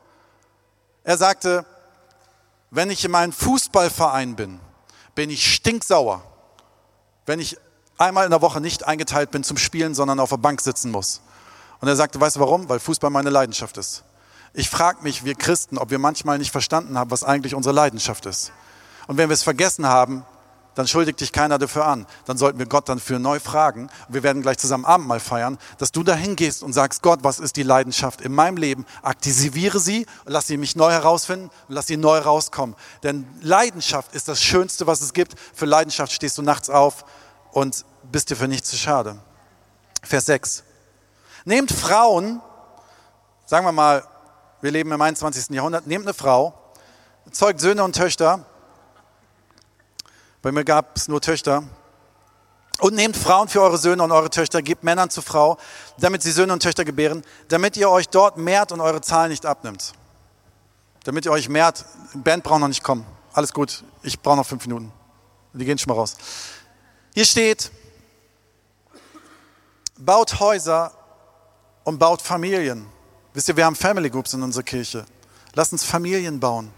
Er 1.03 1.17
sagte, 1.17 1.65
wenn 2.69 2.91
ich 2.91 3.03
in 3.03 3.11
meinem 3.11 3.31
Fußballverein 3.31 4.35
bin, 4.35 4.59
bin 5.15 5.29
ich 5.29 5.51
stinksauer, 5.53 6.21
wenn 7.25 7.39
ich 7.39 7.57
einmal 7.97 8.25
in 8.25 8.31
der 8.31 8.41
Woche 8.41 8.61
nicht 8.61 8.85
eingeteilt 8.85 9.31
bin 9.31 9.43
zum 9.43 9.57
Spielen, 9.57 9.95
sondern 9.95 10.19
auf 10.19 10.29
der 10.29 10.37
Bank 10.37 10.61
sitzen 10.61 10.91
muss. 10.91 11.21
Und 11.79 11.87
er 11.87 11.95
sagte, 11.95 12.19
weißt 12.19 12.35
du 12.35 12.39
warum? 12.39 12.69
Weil 12.69 12.79
Fußball 12.79 13.09
meine 13.09 13.29
Leidenschaft 13.29 13.77
ist. 13.77 14.03
Ich 14.53 14.69
frage 14.69 15.01
mich, 15.01 15.25
wir 15.25 15.35
Christen, 15.35 15.77
ob 15.77 15.89
wir 15.89 15.99
manchmal 15.99 16.37
nicht 16.37 16.51
verstanden 16.51 16.97
haben, 16.97 17.11
was 17.11 17.23
eigentlich 17.23 17.55
unsere 17.55 17.73
Leidenschaft 17.73 18.25
ist. 18.25 18.51
Und 19.07 19.17
wenn 19.17 19.29
wir 19.29 19.33
es 19.33 19.43
vergessen 19.43 19.87
haben, 19.87 20.23
dann 20.75 20.87
schuldigt 20.87 21.21
dich 21.21 21.31
keiner 21.31 21.57
dafür 21.57 21.85
an. 21.85 22.05
Dann 22.25 22.37
sollten 22.37 22.59
wir 22.59 22.65
Gott 22.65 22.89
dann 22.89 22.99
für 22.99 23.17
neu 23.17 23.39
fragen. 23.39 23.89
Wir 24.09 24.23
werden 24.23 24.41
gleich 24.41 24.57
zusammen 24.57 24.85
Abendmahl 24.85 25.19
feiern, 25.19 25.57
dass 25.77 25.91
du 25.91 26.03
dahin 26.03 26.35
gehst 26.35 26.61
und 26.63 26.73
sagst, 26.73 27.01
Gott, 27.01 27.19
was 27.23 27.39
ist 27.39 27.55
die 27.55 27.63
Leidenschaft 27.63 28.21
in 28.21 28.33
meinem 28.33 28.57
Leben? 28.57 28.85
Aktiviere 29.01 29.79
sie 29.79 30.05
und 30.25 30.33
lass 30.33 30.47
sie 30.47 30.57
mich 30.57 30.75
neu 30.75 30.91
herausfinden 30.91 31.49
und 31.67 31.75
lass 31.75 31.87
sie 31.87 31.97
neu 31.97 32.19
rauskommen. 32.19 32.75
Denn 33.03 33.25
Leidenschaft 33.41 34.13
ist 34.13 34.27
das 34.27 34.41
Schönste, 34.41 34.85
was 34.85 35.01
es 35.01 35.13
gibt. 35.13 35.35
Für 35.53 35.65
Leidenschaft 35.65 36.11
stehst 36.11 36.37
du 36.37 36.41
nachts 36.41 36.69
auf 36.69 37.05
und 37.51 37.85
bist 38.11 38.29
dir 38.29 38.35
für 38.35 38.47
nichts 38.47 38.69
zu 38.69 38.75
schade. 38.75 39.17
Vers 40.03 40.25
6. 40.27 40.63
Nehmt 41.45 41.71
Frauen, 41.71 42.41
sagen 43.45 43.65
wir 43.65 43.71
mal, 43.71 44.03
wir 44.61 44.71
leben 44.71 44.91
im 44.91 45.01
21. 45.01 45.49
Jahrhundert, 45.51 45.87
nehmt 45.87 46.05
eine 46.05 46.13
Frau, 46.13 46.53
zeugt 47.31 47.61
Söhne 47.61 47.83
und 47.83 47.95
Töchter, 47.95 48.45
bei 50.45 50.51
mir 50.51 50.63
gab 50.63 50.95
es 50.95 51.07
nur 51.07 51.21
Töchter. 51.21 51.63
Und 52.77 52.93
nehmt 52.93 53.17
Frauen 53.17 53.47
für 53.47 53.63
eure 53.63 53.79
Söhne 53.79 54.03
und 54.03 54.11
eure 54.11 54.29
Töchter, 54.29 54.61
gebt 54.61 54.83
Männern 54.83 55.09
zur 55.09 55.23
Frau, 55.23 55.57
damit 55.97 56.21
sie 56.21 56.31
Söhne 56.31 56.53
und 56.53 56.61
Töchter 56.61 56.85
gebären, 56.85 57.23
damit 57.47 57.75
ihr 57.77 57.89
euch 57.89 58.09
dort 58.09 58.37
mehrt 58.37 58.71
und 58.71 58.79
eure 58.79 59.01
Zahl 59.01 59.29
nicht 59.29 59.47
abnimmt. 59.47 59.93
Damit 61.03 61.25
ihr 61.25 61.31
euch 61.31 61.49
mehrt. 61.49 61.83
Band 62.13 62.43
braucht 62.43 62.59
noch 62.59 62.67
nicht 62.67 62.83
kommen. 62.83 63.07
Alles 63.33 63.53
gut, 63.53 63.83
ich 64.03 64.21
brauche 64.21 64.37
noch 64.37 64.45
fünf 64.45 64.67
Minuten. 64.67 64.91
Die 65.53 65.65
gehen 65.65 65.79
schon 65.79 65.89
mal 65.89 65.95
raus. 65.99 66.15
Hier 67.15 67.25
steht, 67.25 67.71
baut 69.97 70.39
Häuser 70.39 70.91
und 71.85 71.97
baut 71.97 72.21
Familien. 72.21 72.85
Wisst 73.33 73.49
ihr, 73.49 73.57
wir 73.57 73.65
haben 73.65 73.75
Family 73.75 74.11
Groups 74.11 74.33
in 74.33 74.43
unserer 74.43 74.61
Kirche. 74.61 75.07
Lasst 75.55 75.71
uns 75.71 75.83
Familien 75.83 76.39
bauen. 76.39 76.71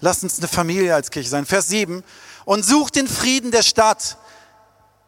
Lasst 0.00 0.24
uns 0.24 0.38
eine 0.38 0.48
Familie 0.48 0.94
als 0.94 1.10
Kirche 1.10 1.30
sein. 1.30 1.46
Vers 1.46 1.68
7, 1.68 2.02
und 2.44 2.64
sucht 2.64 2.96
den 2.96 3.08
Frieden 3.08 3.50
der 3.50 3.62
Stadt, 3.62 4.18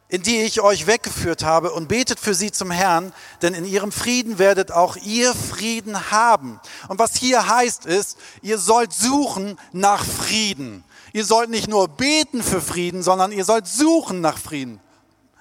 in 0.09 0.23
die 0.23 0.43
ich 0.43 0.61
euch 0.61 0.87
weggeführt 0.87 1.45
habe, 1.45 1.73
und 1.73 1.89
betet 1.89 2.21
für 2.21 2.35
sie 2.35 2.53
zum 2.53 2.71
Herrn, 2.71 3.13
denn 3.43 3.55
in 3.55 3.65
ihrem 3.65 3.91
Frieden 3.91 4.39
werdet 4.39 4.71
auch 4.71 4.97
ihr 4.97 5.35
Frieden 5.35 6.11
haben. 6.11 6.61
Und 6.89 6.99
was 6.99 7.17
hier 7.17 7.49
heißt 7.49 7.87
ist, 7.87 8.17
ihr 8.41 8.59
sollt 8.59 8.93
suchen 8.93 9.59
nach 9.73 10.05
Frieden. 10.05 10.85
Ihr 11.13 11.25
sollt 11.25 11.51
nicht 11.51 11.69
nur 11.69 11.89
beten 11.89 12.43
für 12.43 12.61
Frieden, 12.61 13.03
sondern 13.03 13.33
ihr 13.33 13.45
sollt 13.45 13.67
suchen 13.67 14.21
nach 14.21 14.39
Frieden. 14.39 14.81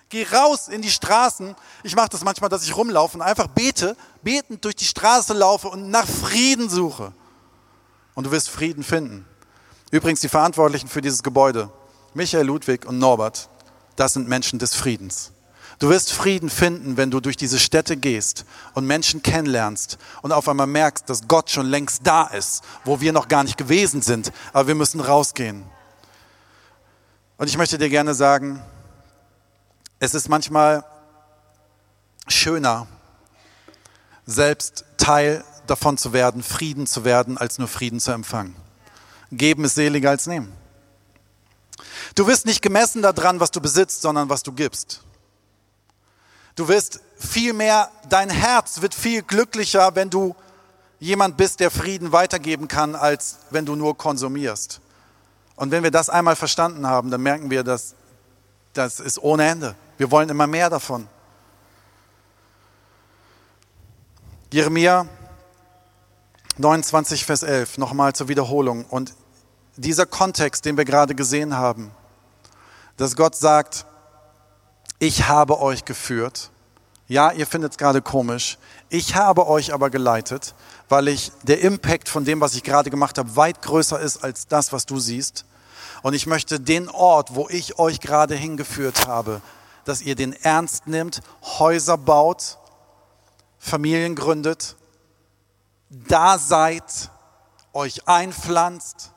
Geh 0.10 0.26
raus 0.32 0.68
in 0.68 0.82
die 0.82 0.90
Straßen. 0.90 1.56
Ich 1.84 1.96
mache 1.96 2.10
das 2.10 2.24
manchmal, 2.24 2.50
dass 2.50 2.64
ich 2.64 2.76
rumlaufe 2.76 3.18
und 3.18 3.22
einfach 3.22 3.48
bete, 3.48 3.96
betend 4.24 4.64
durch 4.64 4.76
die 4.76 4.86
Straße 4.86 5.34
laufe 5.34 5.68
und 5.68 5.90
nach 5.90 6.08
Frieden 6.08 6.70
suche. 6.70 7.12
Und 8.14 8.26
du 8.26 8.32
wirst 8.32 8.50
Frieden 8.50 8.84
finden. 8.84 9.26
Übrigens 9.92 10.22
die 10.22 10.30
Verantwortlichen 10.30 10.88
für 10.88 11.02
dieses 11.02 11.22
Gebäude, 11.22 11.70
Michael 12.16 12.46
Ludwig 12.46 12.86
und 12.86 12.98
Norbert, 12.98 13.50
das 13.98 14.14
sind 14.14 14.30
Menschen 14.30 14.58
des 14.58 14.74
Friedens. 14.74 15.34
Du 15.80 15.90
wirst 15.90 16.14
Frieden 16.14 16.50
finden, 16.50 16.96
wenn 16.96 17.12
du 17.12 17.20
durch 17.20 17.36
diese 17.36 17.60
Städte 17.60 17.98
gehst 17.98 18.46
und 18.74 18.88
Menschen 18.88 19.22
kennenlernst 19.22 19.98
und 20.22 20.32
auf 20.32 20.48
einmal 20.48 20.66
merkst, 20.66 21.10
dass 21.10 21.28
Gott 21.28 21.50
schon 21.50 21.66
längst 21.66 22.08
da 22.08 22.28
ist, 22.28 22.64
wo 22.86 23.02
wir 23.02 23.12
noch 23.12 23.28
gar 23.28 23.44
nicht 23.44 23.58
gewesen 23.58 24.02
sind, 24.02 24.32
aber 24.54 24.70
wir 24.70 24.76
müssen 24.76 25.02
rausgehen. 25.02 25.66
Und 27.36 27.50
ich 27.50 27.58
möchte 27.58 27.78
dir 27.78 27.90
gerne 27.90 28.14
sagen, 28.14 28.62
es 30.00 30.14
ist 30.14 30.30
manchmal 30.30 30.86
schöner, 32.30 32.88
selbst 34.26 34.86
Teil 34.96 35.44
davon 35.68 35.98
zu 35.98 36.14
werden, 36.14 36.44
Frieden 36.44 36.88
zu 36.88 37.04
werden, 37.04 37.38
als 37.38 37.60
nur 37.60 37.68
Frieden 37.68 38.00
zu 38.00 38.12
empfangen. 38.12 38.56
Geben 39.34 39.66
ist 39.66 39.76
seliger 39.76 40.12
als 40.12 40.28
nehmen. 40.28 40.65
Du 42.16 42.28
wirst 42.28 42.46
nicht 42.46 42.62
gemessen 42.62 43.02
daran, 43.02 43.42
was 43.42 43.52
du 43.52 43.60
besitzt, 43.60 44.02
sondern 44.02 44.30
was 44.30 44.42
du 44.42 44.54
gibst. 44.54 45.02
Du 46.56 46.70
wirst 46.70 47.02
viel 47.18 47.52
mehr, 47.52 47.92
dein 48.08 48.30
Herz 48.30 48.82
wird 48.82 48.96
viel 48.96 49.22
glücklicher, 49.22 49.96
wenn 49.96 50.10
du 50.10 50.34
jemand 51.00 51.36
bist, 51.36 51.60
der 51.60 51.70
Frieden 51.70 52.14
weitergeben 52.14 52.70
kann, 52.70 52.96
als 52.96 53.40
wenn 53.50 53.66
du 53.66 53.76
nur 53.76 53.98
konsumierst. 53.98 54.80
Und 55.58 55.72
wenn 55.72 55.84
wir 55.84 55.92
das 55.92 56.10
einmal 56.10 56.38
verstanden 56.38 56.88
haben, 56.88 57.12
dann 57.12 57.22
merken 57.22 57.50
wir, 57.50 57.64
dass 57.64 57.96
das 58.74 59.00
ist 59.00 59.20
ohne 59.20 59.48
Ende. 59.48 59.76
Wir 59.98 60.12
wollen 60.12 60.30
immer 60.30 60.48
mehr 60.48 60.70
davon. 60.70 61.08
Jeremia 64.52 65.06
29, 66.58 67.26
Vers 67.26 67.44
11, 67.44 67.78
nochmal 67.78 68.14
zur 68.14 68.30
Wiederholung. 68.30 68.86
Und 68.86 69.14
dieser 69.76 70.06
Kontext, 70.06 70.64
den 70.64 70.78
wir 70.78 70.86
gerade 70.86 71.16
gesehen 71.16 71.58
haben, 71.58 71.92
dass 72.98 73.16
Gott 73.16 73.36
sagt, 73.36 73.86
ich 75.00 75.28
habe 75.28 75.60
euch 75.60 75.86
geführt. 75.86 76.52
Ja, 77.08 77.32
ihr 77.32 77.46
findet 77.46 77.74
es 77.74 77.78
gerade 77.78 78.02
komisch. 78.02 78.58
Ich 78.90 79.16
habe 79.16 79.48
euch 79.48 79.74
aber 79.74 79.90
geleitet, 79.90 80.56
weil 80.90 81.08
ich 81.08 81.32
der 81.44 81.62
Impact 81.62 82.10
von 82.10 82.26
dem, 82.26 82.42
was 82.42 82.56
ich 82.56 82.64
gerade 82.64 82.90
gemacht 82.90 83.18
habe, 83.18 83.36
weit 83.36 83.62
größer 83.62 84.00
ist 84.00 84.24
als 84.24 84.48
das, 84.48 84.74
was 84.74 84.86
du 84.86 85.00
siehst. 85.00 85.46
Und 86.02 86.14
ich 86.14 86.26
möchte 86.26 86.60
den 86.60 86.90
Ort, 86.90 87.36
wo 87.36 87.48
ich 87.50 87.78
euch 87.78 88.00
gerade 88.00 88.36
hingeführt 88.36 89.08
habe, 89.08 89.42
dass 89.86 90.02
ihr 90.02 90.16
den 90.16 90.34
ernst 90.34 90.88
nimmt, 90.88 91.22
Häuser 91.44 91.98
baut, 91.98 92.58
Familien 93.60 94.16
gründet, 94.16 94.76
da 95.90 96.38
seid, 96.38 97.12
euch 97.74 98.08
einpflanzt 98.08 99.12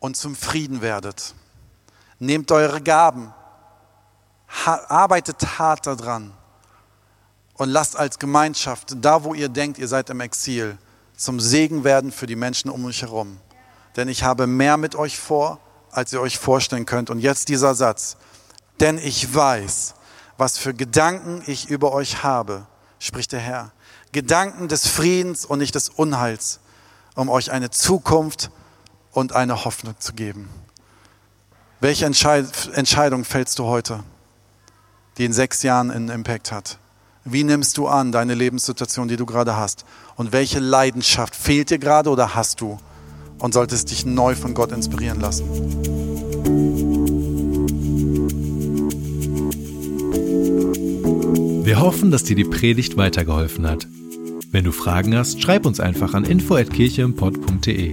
und 0.00 0.16
zum 0.16 0.34
Frieden 0.34 0.80
werdet. 0.80 1.34
Nehmt 2.18 2.50
eure 2.50 2.80
Gaben, 2.80 3.32
arbeitet 4.64 5.58
hart 5.58 5.86
daran 5.86 6.32
und 7.54 7.68
lasst 7.68 7.96
als 7.96 8.18
Gemeinschaft, 8.18 8.96
da 9.00 9.22
wo 9.24 9.34
ihr 9.34 9.48
denkt, 9.48 9.78
ihr 9.78 9.88
seid 9.88 10.10
im 10.10 10.20
Exil, 10.20 10.78
zum 11.16 11.40
Segen 11.40 11.84
werden 11.84 12.12
für 12.12 12.26
die 12.26 12.36
Menschen 12.36 12.70
um 12.70 12.84
euch 12.84 13.02
herum. 13.02 13.38
Denn 13.96 14.08
ich 14.08 14.22
habe 14.22 14.46
mehr 14.46 14.76
mit 14.76 14.94
euch 14.94 15.18
vor, 15.18 15.58
als 15.90 16.12
ihr 16.12 16.20
euch 16.20 16.38
vorstellen 16.38 16.86
könnt. 16.86 17.10
Und 17.10 17.18
jetzt 17.18 17.48
dieser 17.48 17.74
Satz. 17.74 18.16
Denn 18.80 18.98
ich 18.98 19.34
weiß, 19.34 19.94
was 20.36 20.58
für 20.58 20.72
Gedanken 20.72 21.42
ich 21.46 21.68
über 21.68 21.92
euch 21.92 22.22
habe, 22.22 22.66
spricht 23.00 23.32
der 23.32 23.40
Herr. 23.40 23.72
Gedanken 24.12 24.68
des 24.68 24.86
Friedens 24.86 25.44
und 25.44 25.58
nicht 25.58 25.74
des 25.74 25.88
Unheils, 25.88 26.60
um 27.16 27.28
euch 27.28 27.50
eine 27.50 27.70
Zukunft 27.70 28.50
und 29.10 29.32
eine 29.32 29.64
Hoffnung 29.64 29.98
zu 29.98 30.12
geben. 30.12 30.48
Welche 31.80 32.06
Entscheidung 32.06 33.24
fällst 33.24 33.60
du 33.60 33.66
heute, 33.66 34.02
die 35.16 35.24
in 35.24 35.32
sechs 35.32 35.62
Jahren 35.62 35.92
einen 35.92 36.08
Impact 36.08 36.50
hat? 36.50 36.76
Wie 37.24 37.44
nimmst 37.44 37.78
du 37.78 37.86
an 37.86 38.10
deine 38.10 38.34
Lebenssituation, 38.34 39.06
die 39.06 39.16
du 39.16 39.26
gerade 39.26 39.56
hast? 39.56 39.84
Und 40.16 40.32
welche 40.32 40.58
Leidenschaft 40.58 41.36
fehlt 41.36 41.70
dir 41.70 41.78
gerade 41.78 42.10
oder 42.10 42.34
hast 42.34 42.60
du 42.60 42.78
und 43.38 43.54
solltest 43.54 43.92
dich 43.92 44.04
neu 44.04 44.34
von 44.34 44.54
Gott 44.54 44.72
inspirieren 44.72 45.20
lassen? 45.20 45.44
Wir 51.64 51.80
hoffen, 51.80 52.10
dass 52.10 52.24
dir 52.24 52.34
die 52.34 52.42
Predigt 52.42 52.96
weitergeholfen 52.96 53.68
hat. 53.68 53.86
Wenn 54.50 54.64
du 54.64 54.72
Fragen 54.72 55.16
hast, 55.16 55.40
schreib 55.40 55.64
uns 55.64 55.78
einfach 55.78 56.14
an 56.14 56.24
info@kircheimpott.de. 56.24 57.92